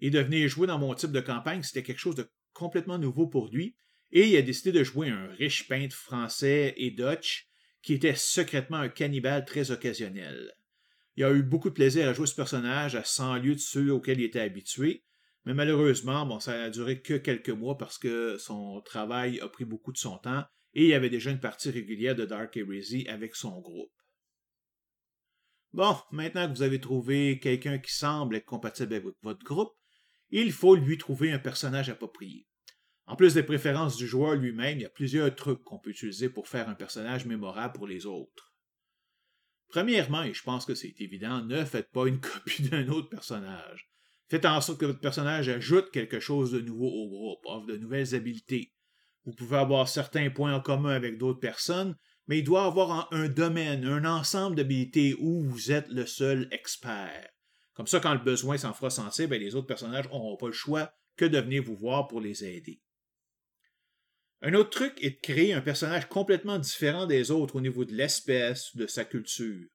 et 0.00 0.10
de 0.10 0.20
venir 0.20 0.48
jouer 0.48 0.66
dans 0.66 0.78
mon 0.78 0.94
type 0.94 1.12
de 1.12 1.20
campagne, 1.20 1.62
c'était 1.62 1.82
quelque 1.82 1.98
chose 1.98 2.14
de 2.14 2.30
complètement 2.52 2.98
nouveau 2.98 3.26
pour 3.26 3.48
lui, 3.48 3.76
et 4.10 4.28
il 4.28 4.36
a 4.36 4.42
décidé 4.42 4.72
de 4.72 4.82
jouer 4.82 5.10
un 5.10 5.26
riche 5.28 5.68
peintre 5.68 5.94
français 5.94 6.74
et 6.76 6.90
Dutch 6.90 7.47
qui 7.88 7.94
était 7.94 8.14
secrètement 8.14 8.76
un 8.76 8.90
cannibale 8.90 9.46
très 9.46 9.70
occasionnel. 9.70 10.52
Il 11.16 11.24
a 11.24 11.32
eu 11.32 11.42
beaucoup 11.42 11.70
de 11.70 11.74
plaisir 11.74 12.06
à 12.06 12.12
jouer 12.12 12.26
ce 12.26 12.34
personnage 12.34 12.94
à 12.96 13.02
100 13.02 13.36
lieues 13.36 13.54
de 13.54 13.60
ceux 13.60 13.90
auxquels 13.90 14.20
il 14.20 14.26
était 14.26 14.40
habitué, 14.40 15.06
mais 15.46 15.54
malheureusement, 15.54 16.26
bon, 16.26 16.38
ça 16.38 16.52
n'a 16.52 16.68
duré 16.68 17.00
que 17.00 17.14
quelques 17.14 17.48
mois 17.48 17.78
parce 17.78 17.96
que 17.96 18.36
son 18.36 18.82
travail 18.82 19.40
a 19.40 19.48
pris 19.48 19.64
beaucoup 19.64 19.90
de 19.90 19.96
son 19.96 20.18
temps 20.18 20.44
et 20.74 20.82
il 20.82 20.88
y 20.88 20.92
avait 20.92 21.08
déjà 21.08 21.30
une 21.30 21.40
partie 21.40 21.70
régulière 21.70 22.14
de 22.14 22.26
Dark 22.26 22.54
Heresy 22.58 23.08
avec 23.08 23.34
son 23.34 23.58
groupe. 23.58 23.94
Bon, 25.72 25.96
maintenant 26.10 26.46
que 26.46 26.56
vous 26.58 26.62
avez 26.62 26.82
trouvé 26.82 27.40
quelqu'un 27.40 27.78
qui 27.78 27.94
semble 27.94 28.36
être 28.36 28.44
compatible 28.44 28.92
avec 28.92 29.06
votre 29.22 29.44
groupe, 29.44 29.72
il 30.28 30.52
faut 30.52 30.76
lui 30.76 30.98
trouver 30.98 31.32
un 31.32 31.38
personnage 31.38 31.88
approprié. 31.88 32.46
En 33.08 33.16
plus 33.16 33.34
des 33.34 33.42
préférences 33.42 33.96
du 33.96 34.06
joueur 34.06 34.34
lui-même, 34.34 34.78
il 34.78 34.82
y 34.82 34.86
a 34.86 34.90
plusieurs 34.90 35.34
trucs 35.34 35.64
qu'on 35.64 35.78
peut 35.78 35.90
utiliser 35.90 36.28
pour 36.28 36.46
faire 36.46 36.68
un 36.68 36.74
personnage 36.74 37.24
mémorable 37.24 37.74
pour 37.74 37.86
les 37.86 38.06
autres. 38.06 38.54
Premièrement, 39.68 40.22
et 40.22 40.34
je 40.34 40.42
pense 40.42 40.64
que 40.64 40.74
c'est 40.74 40.94
évident, 41.00 41.42
ne 41.42 41.64
faites 41.64 41.90
pas 41.90 42.06
une 42.06 42.20
copie 42.20 42.62
d'un 42.62 42.86
autre 42.88 43.08
personnage. 43.08 43.90
Faites 44.28 44.44
en 44.44 44.60
sorte 44.60 44.78
que 44.78 44.86
votre 44.86 45.00
personnage 45.00 45.48
ajoute 45.48 45.90
quelque 45.90 46.20
chose 46.20 46.52
de 46.52 46.60
nouveau 46.60 46.86
au 46.86 47.08
groupe, 47.08 47.40
offre 47.46 47.66
de 47.66 47.78
nouvelles 47.78 48.14
habiletés, 48.14 48.74
vous 49.24 49.34
pouvez 49.34 49.58
avoir 49.58 49.88
certains 49.88 50.30
points 50.30 50.54
en 50.54 50.60
commun 50.60 50.94
avec 50.94 51.18
d'autres 51.18 51.40
personnes, 51.40 51.96
mais 52.28 52.38
il 52.38 52.44
doit 52.44 52.64
avoir 52.64 53.12
un 53.12 53.28
domaine, 53.28 53.84
un 53.84 54.04
ensemble 54.04 54.56
d'habilités 54.56 55.14
où 55.18 55.42
vous 55.44 55.70
êtes 55.70 55.88
le 55.88 56.06
seul 56.06 56.48
expert. 56.50 57.28
Comme 57.74 57.86
ça, 57.86 58.00
quand 58.00 58.14
le 58.14 58.20
besoin 58.20 58.56
s'en 58.56 58.72
fera 58.72 58.90
sentir, 58.90 59.28
ben, 59.28 59.40
les 59.40 59.54
autres 59.54 59.66
personnages 59.66 60.08
n'auront 60.08 60.36
pas 60.36 60.46
le 60.46 60.52
choix 60.52 60.92
que 61.16 61.26
de 61.26 61.38
venir 61.38 61.62
vous 61.62 61.76
voir 61.76 62.08
pour 62.08 62.20
les 62.20 62.44
aider. 62.44 62.80
Un 64.40 64.54
autre 64.54 64.70
truc 64.70 65.02
est 65.02 65.10
de 65.10 65.20
créer 65.20 65.52
un 65.52 65.60
personnage 65.60 66.08
complètement 66.08 66.58
différent 66.58 67.06
des 67.06 67.30
autres 67.30 67.56
au 67.56 67.60
niveau 67.60 67.84
de 67.84 67.94
l'espèce, 67.94 68.76
de 68.76 68.86
sa 68.86 69.04
culture. 69.04 69.66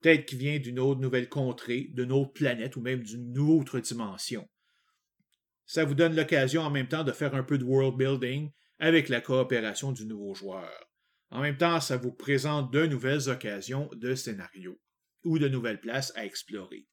Peut-être 0.00 0.26
qu'il 0.26 0.38
vient 0.38 0.58
d'une 0.58 0.78
autre 0.78 1.00
nouvelle 1.00 1.28
contrée, 1.28 1.88
d'une 1.92 2.12
autre 2.12 2.32
planète 2.32 2.76
ou 2.76 2.80
même 2.80 3.02
d'une 3.02 3.38
autre 3.38 3.80
dimension. 3.80 4.48
Ça 5.66 5.84
vous 5.84 5.94
donne 5.94 6.14
l'occasion 6.14 6.62
en 6.62 6.70
même 6.70 6.88
temps 6.88 7.04
de 7.04 7.12
faire 7.12 7.34
un 7.34 7.42
peu 7.42 7.58
de 7.58 7.64
world 7.64 7.96
building 7.96 8.50
avec 8.78 9.08
la 9.08 9.20
coopération 9.20 9.92
du 9.92 10.06
nouveau 10.06 10.34
joueur. 10.34 10.70
En 11.30 11.40
même 11.40 11.56
temps, 11.56 11.80
ça 11.80 11.96
vous 11.96 12.12
présente 12.12 12.72
de 12.72 12.86
nouvelles 12.86 13.28
occasions 13.28 13.90
de 13.94 14.14
scénario 14.14 14.78
ou 15.24 15.38
de 15.38 15.48
nouvelles 15.48 15.80
places 15.80 16.12
à 16.16 16.24
explorer. 16.24 16.86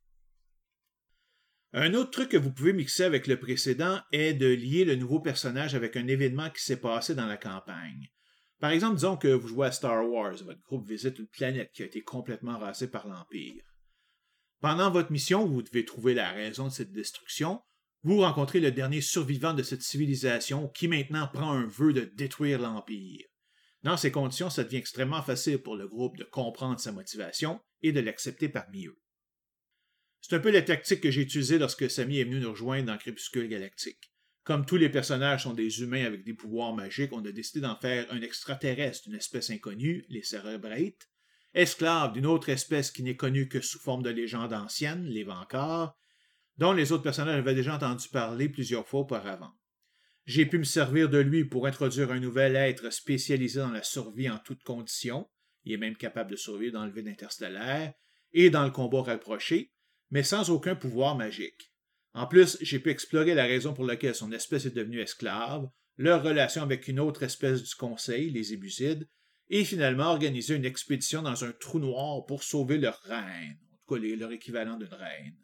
Un 1.74 1.94
autre 1.94 2.12
truc 2.12 2.30
que 2.30 2.38
vous 2.38 2.52
pouvez 2.52 2.74
mixer 2.74 3.04
avec 3.04 3.28
le 3.28 3.40
précédent 3.40 4.02
est 4.12 4.34
de 4.34 4.48
lier 4.48 4.84
le 4.84 4.96
nouveau 4.96 5.22
personnage 5.22 5.74
avec 5.74 5.96
un 5.96 6.08
événement 6.08 6.50
qui 6.50 6.62
s'est 6.62 6.82
passé 6.82 7.16
dans 7.16 7.28
la 7.28 7.38
campagne. 7.38 8.10
Par 8.60 8.72
exemple, 8.72 8.96
disons 8.96 9.16
que 9.16 9.30
vous 9.30 9.48
jouez 9.48 9.68
à 9.68 9.72
Star 9.72 10.06
Wars, 10.08 10.36
votre 10.44 10.62
groupe 10.64 10.88
visite 10.88 11.18
une 11.18 11.28
planète 11.28 11.72
qui 11.74 11.82
a 11.82 11.86
été 11.86 12.02
complètement 12.02 12.60
rasée 12.60 12.90
par 12.90 13.08
l'Empire. 13.08 13.64
Pendant 14.60 14.92
votre 14.92 15.14
mission, 15.14 15.48
vous 15.48 15.62
devez 15.62 15.86
trouver 15.86 16.14
la 16.14 16.32
raison 16.32 16.68
de 16.68 16.74
cette 16.74 16.92
destruction, 16.92 17.62
vous 18.04 18.20
rencontrez 18.20 18.60
le 18.60 18.72
dernier 18.72 19.02
survivant 19.02 19.54
de 19.54 19.64
cette 19.64 19.82
civilisation 19.82 20.68
qui 20.68 20.88
maintenant 20.88 21.30
prend 21.32 21.54
un 21.54 21.66
vœu 21.66 21.94
de 21.94 22.02
détruire 22.02 22.60
l'Empire. 22.60 23.26
Dans 23.84 23.98
ces 23.98 24.12
conditions, 24.12 24.50
ça 24.50 24.64
devient 24.64 24.78
extrêmement 24.78 25.24
facile 25.24 25.60
pour 25.60 25.76
le 25.76 25.88
groupe 25.88 26.18
de 26.18 26.24
comprendre 26.24 26.80
sa 26.80 26.92
motivation 26.92 27.62
et 27.82 27.92
de 27.92 28.02
l'accepter 28.02 28.50
parmi 28.50 28.88
eux. 28.88 29.01
C'est 30.22 30.36
un 30.36 30.40
peu 30.40 30.52
la 30.52 30.62
tactique 30.62 31.02
que 31.02 31.10
j'ai 31.10 31.22
utilisée 31.22 31.58
lorsque 31.58 31.90
Samy 31.90 32.20
est 32.20 32.24
venu 32.24 32.40
nous 32.40 32.52
rejoindre 32.52 32.86
dans 32.86 32.98
Crépuscule 32.98 33.50
Galactique. 33.50 34.12
Comme 34.44 34.66
tous 34.66 34.78
les 34.78 34.90
personnages 34.90 35.44
sont 35.44 35.54
des 35.54 35.82
humains 35.82 36.06
avec 36.06 36.24
des 36.24 36.34
pouvoirs 36.34 36.74
magiques, 36.74 37.12
on 37.12 37.26
a 37.26 37.32
décidé 37.32 37.62
d'en 37.62 37.76
faire 37.76 38.06
un 38.12 38.22
extraterrestre 38.22 39.04
d'une 39.04 39.18
espèce 39.18 39.50
inconnue, 39.50 40.06
les 40.10 40.24
Cerebrates, 40.24 41.10
esclave 41.54 42.14
d'une 42.14 42.28
autre 42.28 42.50
espèce 42.50 42.92
qui 42.92 43.04
n'est 43.04 43.16
connue 43.16 43.50
que 43.50 43.62
sous 43.62 43.80
forme 43.80 44.04
de 44.04 44.10
légende 44.10 44.54
ancienne, 44.54 45.06
les 45.06 45.24
Vancars, 45.24 45.98
dont 46.58 46.74
les 46.74 46.92
autres 46.92 47.04
personnages 47.04 47.40
avaient 47.40 47.56
déjà 47.56 47.76
entendu 47.76 48.08
parler 48.10 48.48
plusieurs 48.48 48.88
fois 48.88 49.02
auparavant. 49.02 49.52
J'ai 50.26 50.46
pu 50.46 50.60
me 50.60 50.64
servir 50.64 51.10
de 51.10 51.18
lui 51.18 51.46
pour 51.46 51.66
introduire 51.66 52.12
un 52.12 52.20
nouvel 52.20 52.56
être 52.56 52.92
spécialisé 52.92 53.60
dans 53.60 53.72
la 53.72 53.84
survie 53.84 54.30
en 54.30 54.38
toutes 54.38 54.64
conditions, 54.64 55.28
il 55.64 55.74
est 55.74 55.78
même 55.78 55.98
capable 55.98 56.32
de 56.32 56.36
survivre 56.36 56.74
dans 56.74 56.86
le 56.86 56.92
vide 56.92 57.08
interstellaire, 57.08 57.94
et 58.34 58.50
dans 58.50 58.64
le 58.64 58.72
combat 58.72 59.02
rapproché, 59.02 59.72
mais 60.12 60.24
sans 60.24 60.50
aucun 60.50 60.76
pouvoir 60.76 61.16
magique. 61.16 61.72
En 62.14 62.28
plus, 62.28 62.58
j'ai 62.62 62.80
pu 62.80 62.90
explorer 62.90 63.34
la 63.34 63.46
raison 63.46 63.74
pour 63.74 63.86
laquelle 63.86 64.16
son 64.16 64.32
espèce 64.32 64.66
est 64.66 64.76
devenue 64.76 65.00
esclave, 65.00 65.70
leur 65.98 66.24
relation 66.24 66.62
avec 66.62 66.88
une 66.88 67.00
autre 67.00 67.24
espèce 67.24 67.64
du 67.64 67.76
Conseil, 67.76 68.30
les 68.30 68.54
Ébusides, 68.54 69.08
et 69.50 69.66
finalement 69.66 70.12
organiser 70.12 70.56
une 70.56 70.66
expédition 70.66 71.22
dans 71.22 71.44
un 71.44 71.52
trou 71.52 71.80
noir 71.80 72.26
pour 72.26 72.44
sauver 72.44 72.78
leur 72.78 73.00
reine, 73.02 73.58
en 73.62 73.96
tout 73.96 74.02
cas 74.02 74.16
leur 74.16 74.32
équivalent 74.32 74.78
d'une 74.78 74.94
reine. 74.94 75.36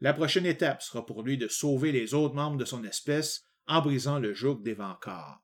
La 0.00 0.12
prochaine 0.12 0.46
étape 0.46 0.82
sera 0.82 1.06
pour 1.06 1.22
lui 1.22 1.38
de 1.38 1.48
sauver 1.48 1.92
les 1.92 2.14
autres 2.14 2.34
membres 2.34 2.56
de 2.56 2.64
son 2.64 2.84
espèce 2.84 3.44
en 3.66 3.80
brisant 3.80 4.18
le 4.18 4.34
joug 4.34 4.62
des 4.62 4.74
vainqueurs. 4.74 5.43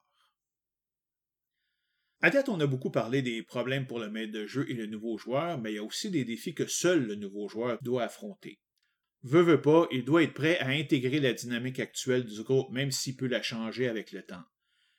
À 2.23 2.29
date, 2.29 2.51
on 2.51 2.61
a 2.61 2.67
beaucoup 2.67 2.91
parlé 2.91 3.23
des 3.23 3.43
problèmes 3.43 3.87
pour 3.87 3.99
le 3.99 4.11
maître 4.11 4.33
de 4.33 4.47
jeu 4.47 4.69
et 4.69 4.75
le 4.75 4.87
nouveau 4.87 5.17
joueur, 5.17 5.59
mais 5.59 5.73
il 5.73 5.77
y 5.77 5.79
a 5.79 5.85
aussi 5.85 6.11
des 6.11 6.25
défis 6.25 6.55
que 6.55 6.67
seul 6.67 7.07
le 7.07 7.15
nouveau 7.15 7.49
joueur 7.49 7.79
doit 7.81 8.05
affronter. 8.05 8.61
Veut, 9.23 9.43
veut 9.43 9.63
pas, 9.63 9.87
il 9.91 10.05
doit 10.05 10.23
être 10.23 10.35
prêt 10.35 10.59
à 10.59 10.69
intégrer 10.69 11.21
la 11.21 11.33
dynamique 11.33 11.81
actuelle 11.81 12.25
du 12.25 12.43
groupe, 12.43 12.71
même 12.73 12.91
s'il 12.91 13.17
peut 13.17 13.27
la 13.27 13.43
changer 13.43 13.89
avec 13.89 14.13
le 14.13 14.23
temps. 14.23 14.45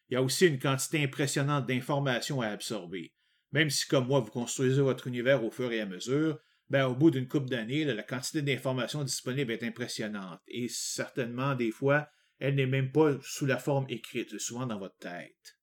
Il 0.09 0.15
y 0.15 0.17
a 0.17 0.23
aussi 0.23 0.47
une 0.47 0.59
quantité 0.59 1.03
impressionnante 1.03 1.67
d'informations 1.67 2.41
à 2.41 2.47
absorber. 2.47 3.13
Même 3.51 3.69
si, 3.69 3.87
comme 3.87 4.07
moi, 4.07 4.19
vous 4.19 4.31
construisez 4.31 4.81
votre 4.81 5.07
univers 5.07 5.43
au 5.43 5.51
fur 5.51 5.71
et 5.71 5.81
à 5.81 5.85
mesure, 5.85 6.39
ben, 6.69 6.87
au 6.87 6.95
bout 6.95 7.11
d'une 7.11 7.27
couple 7.27 7.49
d'années, 7.49 7.85
la 7.85 8.01
quantité 8.01 8.41
d'informations 8.41 9.03
disponibles 9.03 9.51
est 9.51 9.63
impressionnante. 9.63 10.39
Et 10.47 10.67
certainement, 10.69 11.53
des 11.53 11.71
fois, 11.71 12.07
elle 12.39 12.55
n'est 12.55 12.65
même 12.65 12.91
pas 12.91 13.17
sous 13.21 13.45
la 13.45 13.57
forme 13.57 13.85
écrite, 13.89 14.39
souvent 14.39 14.65
dans 14.65 14.79
votre 14.79 14.97
tête. 14.97 15.60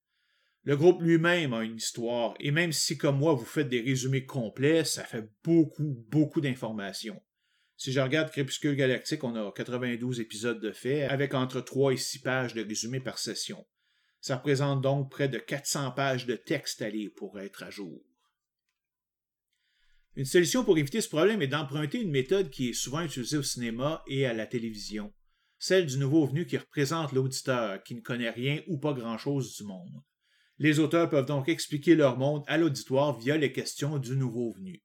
Le 0.69 0.77
groupe 0.77 1.01
lui-même 1.01 1.55
a 1.55 1.65
une 1.65 1.79
histoire, 1.79 2.35
et 2.41 2.51
même 2.51 2.73
si, 2.73 2.99
comme 2.99 3.17
moi, 3.17 3.33
vous 3.33 3.47
faites 3.47 3.71
des 3.71 3.81
résumés 3.81 4.27
complets, 4.27 4.85
ça 4.85 5.03
fait 5.03 5.27
beaucoup, 5.43 6.05
beaucoup 6.11 6.43
d'informations. 6.43 7.23
Si 7.79 7.91
je 7.91 8.01
regarde 8.01 8.31
Crépuscule 8.31 8.77
Galactique, 8.77 9.25
on 9.25 9.35
a 9.35 9.51
92 9.51 10.21
épisodes 10.21 10.61
de 10.61 10.71
fait, 10.71 11.05
avec 11.05 11.33
entre 11.33 11.63
3 11.63 11.95
et 11.95 11.97
6 11.97 12.19
pages 12.19 12.53
de 12.53 12.63
résumés 12.63 13.01
par 13.01 13.19
session. 13.19 13.67
Ça 14.21 14.37
représente 14.37 14.83
donc 14.83 15.11
près 15.11 15.31
de 15.31 15.39
400 15.39 15.93
pages 15.93 16.27
de 16.27 16.37
texte 16.37 16.83
à 16.83 16.91
lire 16.91 17.13
pour 17.17 17.41
être 17.41 17.63
à 17.63 17.71
jour. 17.71 18.05
Une 20.17 20.27
solution 20.27 20.65
pour 20.65 20.77
éviter 20.77 21.01
ce 21.01 21.09
problème 21.09 21.41
est 21.41 21.49
d'emprunter 21.49 22.03
une 22.03 22.11
méthode 22.11 22.51
qui 22.51 22.69
est 22.69 22.75
souvent 22.75 23.01
utilisée 23.01 23.39
au 23.39 23.43
cinéma 23.43 24.03
et 24.07 24.27
à 24.27 24.35
la 24.35 24.47
télévision. 24.47 25.15
celle 25.59 25.87
du 25.87 25.97
nouveau 25.97 26.27
venu 26.27 26.45
qui 26.45 26.59
représente 26.59 27.13
l'auditeur, 27.13 27.83
qui 27.85 27.95
ne 27.95 28.03
connaît 28.03 28.29
rien 28.29 28.61
ou 28.67 28.77
pas 28.77 28.93
grand-chose 28.93 29.57
du 29.57 29.65
monde. 29.65 30.03
Les 30.59 30.81
auteurs 30.81 31.09
peuvent 31.09 31.27
donc 31.27 31.49
expliquer 31.49 31.95
leur 31.95 32.19
monde 32.19 32.43
à 32.49 32.59
l'auditoire 32.59 33.17
via 33.17 33.37
les 33.37 33.53
questions 33.53 33.99
du 33.99 34.17
nouveau 34.17 34.53
venu. 34.53 34.83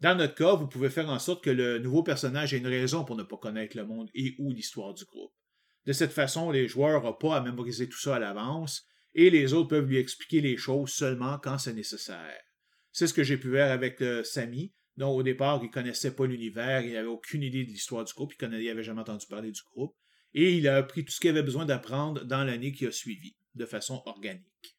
Dans 0.00 0.14
notre 0.14 0.34
cas, 0.34 0.54
vous 0.54 0.68
pouvez 0.68 0.90
faire 0.90 1.08
en 1.08 1.18
sorte 1.18 1.42
que 1.42 1.50
le 1.50 1.78
nouveau 1.78 2.02
personnage 2.02 2.52
ait 2.52 2.58
une 2.58 2.66
raison 2.66 3.04
pour 3.04 3.16
ne 3.16 3.22
pas 3.22 3.38
connaître 3.38 3.76
le 3.76 3.86
monde 3.86 4.10
et 4.14 4.34
ou 4.38 4.52
l'histoire 4.52 4.94
du 4.94 5.04
groupe. 5.04 5.32
De 5.86 5.92
cette 5.92 6.12
façon, 6.12 6.50
les 6.50 6.68
joueurs 6.68 7.02
n'ont 7.02 7.14
pas 7.14 7.36
à 7.36 7.40
mémoriser 7.40 7.88
tout 7.88 7.98
ça 7.98 8.16
à 8.16 8.18
l'avance, 8.18 8.86
et 9.14 9.30
les 9.30 9.54
autres 9.54 9.70
peuvent 9.70 9.88
lui 9.88 9.96
expliquer 9.96 10.42
les 10.42 10.56
choses 10.56 10.90
seulement 10.90 11.38
quand 11.38 11.58
c'est 11.58 11.72
nécessaire. 11.72 12.38
C'est 12.92 13.06
ce 13.06 13.14
que 13.14 13.24
j'ai 13.24 13.38
pu 13.38 13.52
faire 13.52 13.72
avec 13.72 14.02
euh, 14.02 14.22
Samy, 14.22 14.72
dont 14.98 15.10
au 15.10 15.22
départ, 15.22 15.60
il 15.62 15.68
ne 15.68 15.72
connaissait 15.72 16.14
pas 16.14 16.26
l'univers, 16.26 16.82
il 16.82 16.92
n'avait 16.92 17.08
aucune 17.08 17.42
idée 17.42 17.64
de 17.64 17.70
l'histoire 17.70 18.04
du 18.04 18.12
groupe, 18.12 18.34
il 18.40 18.48
n'avait 18.48 18.82
jamais 18.82 19.00
entendu 19.00 19.26
parler 19.26 19.50
du 19.50 19.62
groupe, 19.62 19.96
et 20.34 20.52
il 20.52 20.68
a 20.68 20.76
appris 20.76 21.04
tout 21.04 21.12
ce 21.12 21.20
qu'il 21.20 21.30
avait 21.30 21.42
besoin 21.42 21.64
d'apprendre 21.64 22.24
dans 22.24 22.44
l'année 22.44 22.72
qui 22.72 22.86
a 22.86 22.92
suivi, 22.92 23.34
de 23.54 23.64
façon 23.64 24.02
organique. 24.04 24.77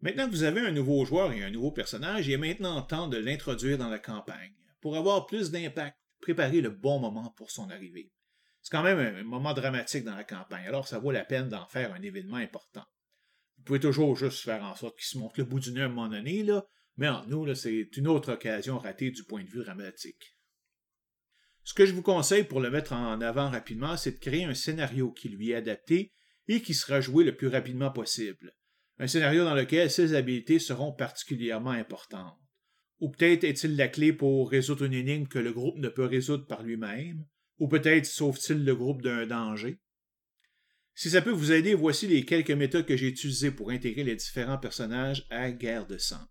Maintenant 0.00 0.26
que 0.26 0.32
vous 0.32 0.42
avez 0.42 0.60
un 0.60 0.72
nouveau 0.72 1.04
joueur 1.04 1.32
et 1.32 1.42
un 1.42 1.50
nouveau 1.50 1.70
personnage, 1.70 2.26
il 2.26 2.32
est 2.32 2.38
maintenant 2.38 2.82
temps 2.82 3.08
de 3.08 3.16
l'introduire 3.16 3.78
dans 3.78 3.88
la 3.88 3.98
campagne. 3.98 4.54
Pour 4.80 4.96
avoir 4.96 5.26
plus 5.26 5.50
d'impact, 5.50 5.96
préparez 6.20 6.60
le 6.60 6.70
bon 6.70 6.98
moment 6.98 7.30
pour 7.36 7.50
son 7.50 7.70
arrivée. 7.70 8.12
C'est 8.62 8.72
quand 8.72 8.82
même 8.82 8.98
un 8.98 9.22
moment 9.22 9.54
dramatique 9.54 10.04
dans 10.04 10.16
la 10.16 10.24
campagne, 10.24 10.66
alors 10.66 10.88
ça 10.88 10.98
vaut 10.98 11.12
la 11.12 11.24
peine 11.24 11.48
d'en 11.48 11.66
faire 11.68 11.94
un 11.94 12.02
événement 12.02 12.36
important. 12.36 12.84
Vous 13.58 13.64
pouvez 13.64 13.80
toujours 13.80 14.16
juste 14.16 14.44
faire 14.44 14.62
en 14.64 14.74
sorte 14.74 14.98
qu'il 14.98 15.06
se 15.06 15.18
montre 15.18 15.38
le 15.38 15.44
bout 15.44 15.60
du 15.60 15.72
nez 15.72 15.82
à 15.82 15.84
un 15.84 15.88
moment 15.88 16.08
donné, 16.08 16.44
mais 16.96 17.08
en 17.08 17.24
nous, 17.26 17.54
c'est 17.54 17.96
une 17.96 18.08
autre 18.08 18.32
occasion 18.32 18.78
ratée 18.78 19.10
du 19.10 19.24
point 19.24 19.42
de 19.44 19.48
vue 19.48 19.62
dramatique. 19.62 20.36
Ce 21.62 21.74
que 21.74 21.86
je 21.86 21.92
vous 21.92 22.02
conseille 22.02 22.44
pour 22.44 22.60
le 22.60 22.70
mettre 22.70 22.92
en 22.92 23.20
avant 23.20 23.50
rapidement, 23.50 23.96
c'est 23.96 24.12
de 24.12 24.18
créer 24.18 24.44
un 24.44 24.54
scénario 24.54 25.10
qui 25.10 25.28
lui 25.28 25.50
est 25.50 25.56
adapté 25.56 26.12
et 26.48 26.62
qui 26.62 26.74
sera 26.74 27.00
joué 27.00 27.24
le 27.24 27.36
plus 27.36 27.48
rapidement 27.48 27.90
possible. 27.90 28.55
Un 28.98 29.06
scénario 29.06 29.44
dans 29.44 29.54
lequel 29.54 29.90
ses 29.90 30.14
habiletés 30.14 30.58
seront 30.58 30.92
particulièrement 30.92 31.70
importantes. 31.70 32.38
Ou 33.00 33.10
peut-être 33.10 33.44
est-il 33.44 33.76
la 33.76 33.88
clé 33.88 34.12
pour 34.12 34.50
résoudre 34.50 34.84
une 34.84 34.94
énigme 34.94 35.26
que 35.26 35.38
le 35.38 35.52
groupe 35.52 35.76
ne 35.76 35.88
peut 35.88 36.06
résoudre 36.06 36.46
par 36.46 36.62
lui-même, 36.62 37.26
ou 37.58 37.68
peut-être 37.68 38.06
sauve-t-il 38.06 38.64
le 38.64 38.74
groupe 38.74 39.02
d'un 39.02 39.26
danger. 39.26 39.78
Si 40.94 41.10
ça 41.10 41.20
peut 41.20 41.30
vous 41.30 41.52
aider, 41.52 41.74
voici 41.74 42.06
les 42.06 42.24
quelques 42.24 42.50
méthodes 42.50 42.86
que 42.86 42.96
j'ai 42.96 43.08
utilisées 43.08 43.50
pour 43.50 43.70
intégrer 43.70 44.02
les 44.02 44.16
différents 44.16 44.56
personnages 44.56 45.26
à 45.28 45.50
Guerre 45.50 45.86
de 45.86 45.98
sang. 45.98 46.26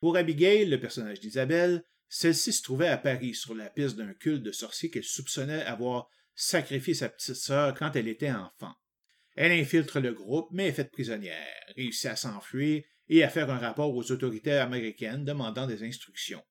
Pour 0.00 0.16
Abigail, 0.16 0.66
le 0.66 0.80
personnage 0.80 1.20
d'Isabelle, 1.20 1.84
celle-ci 2.08 2.54
se 2.54 2.62
trouvait 2.62 2.88
à 2.88 2.96
Paris 2.96 3.34
sur 3.34 3.54
la 3.54 3.68
piste 3.68 3.96
d'un 3.96 4.14
culte 4.14 4.42
de 4.42 4.52
sorciers 4.52 4.90
qu'elle 4.90 5.04
soupçonnait 5.04 5.64
avoir 5.64 6.08
sacrifié 6.34 6.94
sa 6.94 7.10
petite 7.10 7.34
sœur 7.34 7.74
quand 7.74 7.94
elle 7.94 8.08
était 8.08 8.30
enfant. 8.30 8.74
Elle 9.36 9.52
infiltre 9.52 10.00
le 10.00 10.12
groupe, 10.12 10.48
mais 10.50 10.68
est 10.68 10.72
faite 10.72 10.90
prisonnière, 10.90 11.64
réussit 11.76 12.06
à 12.06 12.16
s'enfuir 12.16 12.82
et 13.08 13.22
à 13.22 13.28
faire 13.28 13.50
un 13.50 13.58
rapport 13.58 13.94
aux 13.94 14.10
autorités 14.10 14.52
américaines 14.52 15.24
demandant 15.24 15.66
des 15.66 15.84
instructions. 15.84 16.42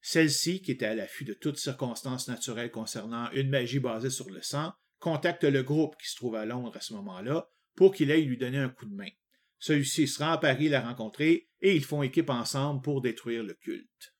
Celle-ci, 0.00 0.62
qui 0.62 0.70
était 0.70 0.86
à 0.86 0.94
l'affût 0.94 1.24
de 1.24 1.34
toutes 1.34 1.58
circonstances 1.58 2.28
naturelles 2.28 2.70
concernant 2.70 3.30
une 3.32 3.50
magie 3.50 3.78
basée 3.78 4.08
sur 4.08 4.30
le 4.30 4.40
sang, 4.40 4.72
contacte 4.98 5.44
le 5.44 5.62
groupe 5.62 5.96
qui 6.00 6.08
se 6.08 6.16
trouve 6.16 6.34
à 6.34 6.46
Londres 6.46 6.76
à 6.76 6.80
ce 6.80 6.94
moment-là 6.94 7.48
pour 7.76 7.94
qu'il 7.94 8.10
aille 8.10 8.24
lui 8.24 8.38
donner 8.38 8.58
un 8.58 8.70
coup 8.70 8.86
de 8.86 8.94
main. 8.94 9.10
Celui-ci 9.58 10.08
se 10.08 10.22
rend 10.22 10.32
à 10.32 10.38
Paris 10.38 10.70
la 10.70 10.80
rencontrer 10.80 11.50
et 11.60 11.76
ils 11.76 11.84
font 11.84 12.02
équipe 12.02 12.30
ensemble 12.30 12.80
pour 12.80 13.02
détruire 13.02 13.42
le 13.42 13.52
culte. 13.52 14.14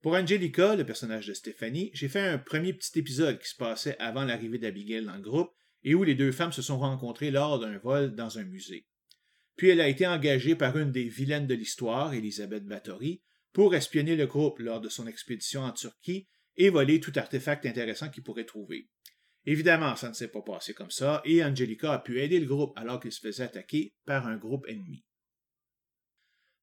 Pour 0.00 0.14
Angelica, 0.14 0.76
le 0.76 0.86
personnage 0.86 1.26
de 1.26 1.34
Stéphanie, 1.34 1.90
j'ai 1.92 2.08
fait 2.08 2.20
un 2.20 2.38
premier 2.38 2.72
petit 2.72 2.98
épisode 2.98 3.38
qui 3.38 3.48
se 3.48 3.56
passait 3.56 3.98
avant 3.98 4.24
l'arrivée 4.24 4.58
d'Abigail 4.58 5.04
dans 5.04 5.16
le 5.16 5.20
groupe 5.20 5.52
et 5.84 5.94
où 5.94 6.04
les 6.04 6.14
deux 6.14 6.32
femmes 6.32 6.52
se 6.52 6.62
sont 6.62 6.78
rencontrées 6.78 7.30
lors 7.30 7.58
d'un 7.58 7.78
vol 7.78 8.14
dans 8.14 8.38
un 8.38 8.44
musée. 8.44 8.86
Puis 9.56 9.68
elle 9.68 9.80
a 9.80 9.88
été 9.88 10.06
engagée 10.06 10.54
par 10.54 10.78
une 10.78 10.92
des 10.92 11.08
vilaines 11.08 11.46
de 11.46 11.54
l'histoire, 11.54 12.14
Elisabeth 12.14 12.64
Bathory, 12.64 13.22
pour 13.52 13.74
espionner 13.74 14.16
le 14.16 14.26
groupe 14.26 14.58
lors 14.58 14.80
de 14.80 14.88
son 14.88 15.06
expédition 15.06 15.62
en 15.62 15.72
Turquie 15.72 16.28
et 16.56 16.70
voler 16.70 17.00
tout 17.00 17.12
artefact 17.16 17.66
intéressant 17.66 18.08
qu'il 18.08 18.22
pourrait 18.22 18.44
trouver. 18.44 18.88
Évidemment, 19.46 19.96
ça 19.96 20.08
ne 20.08 20.14
s'est 20.14 20.28
pas 20.28 20.42
passé 20.42 20.74
comme 20.74 20.90
ça, 20.90 21.22
et 21.24 21.42
Angelica 21.42 21.92
a 21.92 21.98
pu 21.98 22.20
aider 22.20 22.38
le 22.38 22.46
groupe 22.46 22.72
alors 22.76 23.00
qu'il 23.00 23.12
se 23.12 23.20
faisait 23.20 23.44
attaquer 23.44 23.94
par 24.04 24.26
un 24.26 24.36
groupe 24.36 24.66
ennemi. 24.68 25.04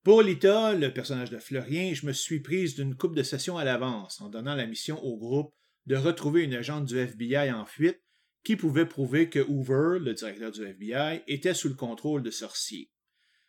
Pour 0.04 0.22
Lita, 0.22 0.74
le 0.74 0.94
personnage 0.94 1.32
de 1.32 1.40
Fleurien, 1.40 1.94
je 1.94 2.06
me 2.06 2.14
suis 2.14 2.40
prise 2.40 2.76
d'une 2.76 2.96
coupe 2.96 3.16
de 3.16 3.24
sessions 3.24 3.58
à 3.58 3.66
l'avance 3.66 4.22
en 4.22 4.30
donnant 4.30 4.56
la 4.56 4.68
mission 4.68 5.04
au 5.04 5.18
groupe 5.18 5.54
de 5.86 5.96
retrouver 5.96 6.44
une 6.44 6.54
agente 6.54 6.86
du 6.86 6.98
FBI 6.98 7.52
en 7.52 7.66
fuite 7.66 8.02
qui 8.48 8.56
pouvait 8.56 8.86
prouver 8.86 9.30
que 9.30 9.40
Hoover, 9.40 10.00
le 10.00 10.14
directeur 10.14 10.54
du 10.54 10.64
FBI, 10.66 11.22
était 11.28 11.54
sous 11.54 11.68
le 11.68 11.76
contrôle 11.76 12.24
de 12.24 12.32
sorciers. 12.32 12.94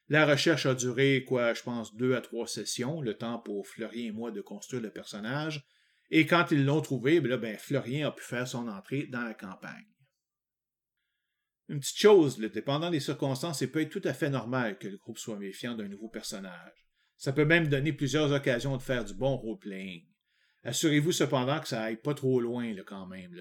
La 0.09 0.27
recherche 0.27 0.67
a 0.67 0.75
duré, 0.75 1.25
quoi, 1.25 1.55
je 1.55 1.63
pense, 1.63 1.95
deux 1.95 2.17
à 2.17 2.21
trois 2.21 2.49
sessions, 2.49 3.01
le 3.01 3.15
temps 3.15 3.39
pour 3.39 3.69
Fleurien 3.69 4.07
et 4.07 4.11
moi 4.11 4.33
de 4.33 4.41
construire 4.41 4.83
le 4.83 4.91
personnage, 4.91 5.65
et 6.11 6.27
quand 6.27 6.47
ils 6.51 6.65
l'ont 6.65 6.81
trouvé, 6.81 7.21
ben, 7.21 7.37
ben, 7.37 7.57
a 7.57 8.11
pu 8.11 8.25
faire 8.25 8.49
son 8.49 8.67
entrée 8.67 9.07
dans 9.07 9.23
la 9.23 9.35
campagne. 9.35 9.87
Une 11.69 11.79
petite 11.79 12.01
chose, 12.01 12.41
le 12.41 12.49
dépendant 12.49 12.91
des 12.91 12.99
circonstances, 12.99 13.61
il 13.61 13.71
peut 13.71 13.83
être 13.83 13.91
tout 13.91 14.03
à 14.03 14.15
fait 14.15 14.31
normal 14.31 14.79
que 14.79 14.89
le 14.89 14.97
groupe 14.97 15.19
soit 15.19 15.39
méfiant 15.39 15.77
d'un 15.77 15.87
nouveau 15.87 16.09
personnage. 16.09 16.89
Ça 17.17 17.33
peut 17.33 17.45
même 17.45 17.69
donner 17.69 17.93
plusieurs 17.93 18.33
occasions 18.33 18.77
de 18.77 18.83
faire 18.83 19.05
du 19.05 19.15
bon 19.15 19.37
role-playing. 19.37 20.09
Assurez-vous 20.65 21.13
cependant 21.13 21.61
que 21.61 21.69
ça 21.69 21.85
aille 21.85 22.03
pas 22.03 22.15
trop 22.15 22.41
loin 22.41 22.75
là, 22.75 22.83
quand 22.85 23.07
même, 23.07 23.33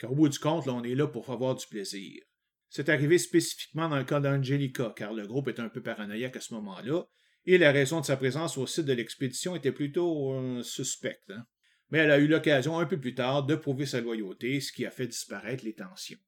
car 0.00 0.10
au 0.10 0.16
bout 0.16 0.28
du 0.28 0.38
compte, 0.40 0.66
on 0.66 0.82
est 0.82 0.96
là 0.96 1.06
pour 1.06 1.30
avoir 1.30 1.54
du 1.54 1.66
plaisir. 1.66 2.20
C'est 2.68 2.88
arrivé 2.88 3.18
spécifiquement 3.18 3.88
dans 3.88 3.98
le 3.98 4.04
cas 4.04 4.18
d'Angelica, 4.18 4.92
car 4.96 5.12
le 5.12 5.26
groupe 5.26 5.48
est 5.48 5.60
un 5.60 5.68
peu 5.68 5.82
paranoïaque 5.82 6.36
à 6.36 6.40
ce 6.40 6.54
moment-là, 6.54 7.04
et 7.46 7.58
la 7.58 7.70
raison 7.70 8.00
de 8.00 8.06
sa 8.06 8.16
présence 8.16 8.58
au 8.58 8.66
site 8.66 8.86
de 8.86 8.92
l'expédition 8.92 9.54
était 9.54 9.72
plutôt 9.72 10.62
suspecte. 10.62 11.30
Hein 11.30 11.46
mais 11.90 11.98
elle 11.98 12.10
a 12.10 12.18
eu 12.18 12.28
l'occasion 12.28 12.78
un 12.78 12.86
peu 12.86 12.98
plus 12.98 13.14
tard 13.14 13.44
de 13.44 13.56
prouver 13.56 13.86
sa 13.86 14.00
loyauté, 14.00 14.60
ce 14.60 14.72
qui 14.72 14.86
a 14.86 14.90
fait 14.90 15.06
disparaître 15.06 15.64
les 15.64 15.74
tensions. 15.74 16.18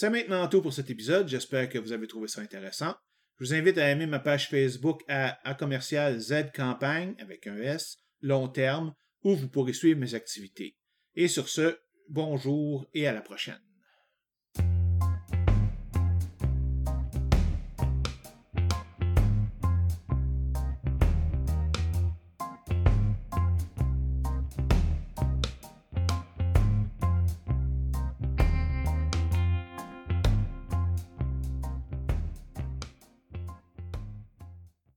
C'est 0.00 0.10
maintenant 0.10 0.46
tout 0.46 0.62
pour 0.62 0.72
cet 0.72 0.90
épisode. 0.90 1.26
J'espère 1.26 1.68
que 1.68 1.76
vous 1.76 1.90
avez 1.90 2.06
trouvé 2.06 2.28
ça 2.28 2.40
intéressant. 2.40 2.94
Je 3.36 3.44
vous 3.44 3.54
invite 3.54 3.78
à 3.78 3.90
aimer 3.90 4.06
ma 4.06 4.20
page 4.20 4.48
Facebook 4.48 5.02
à, 5.08 5.40
à 5.42 5.54
commercial 5.54 6.20
Z 6.20 6.52
Campagne 6.54 7.16
avec 7.18 7.48
un 7.48 7.56
S, 7.56 7.96
long 8.20 8.46
terme, 8.46 8.94
où 9.24 9.34
vous 9.34 9.48
pourrez 9.48 9.72
suivre 9.72 9.98
mes 9.98 10.14
activités. 10.14 10.76
Et 11.16 11.26
sur 11.26 11.48
ce, 11.48 11.80
bonjour 12.08 12.86
et 12.94 13.08
à 13.08 13.12
la 13.12 13.22
prochaine. 13.22 13.67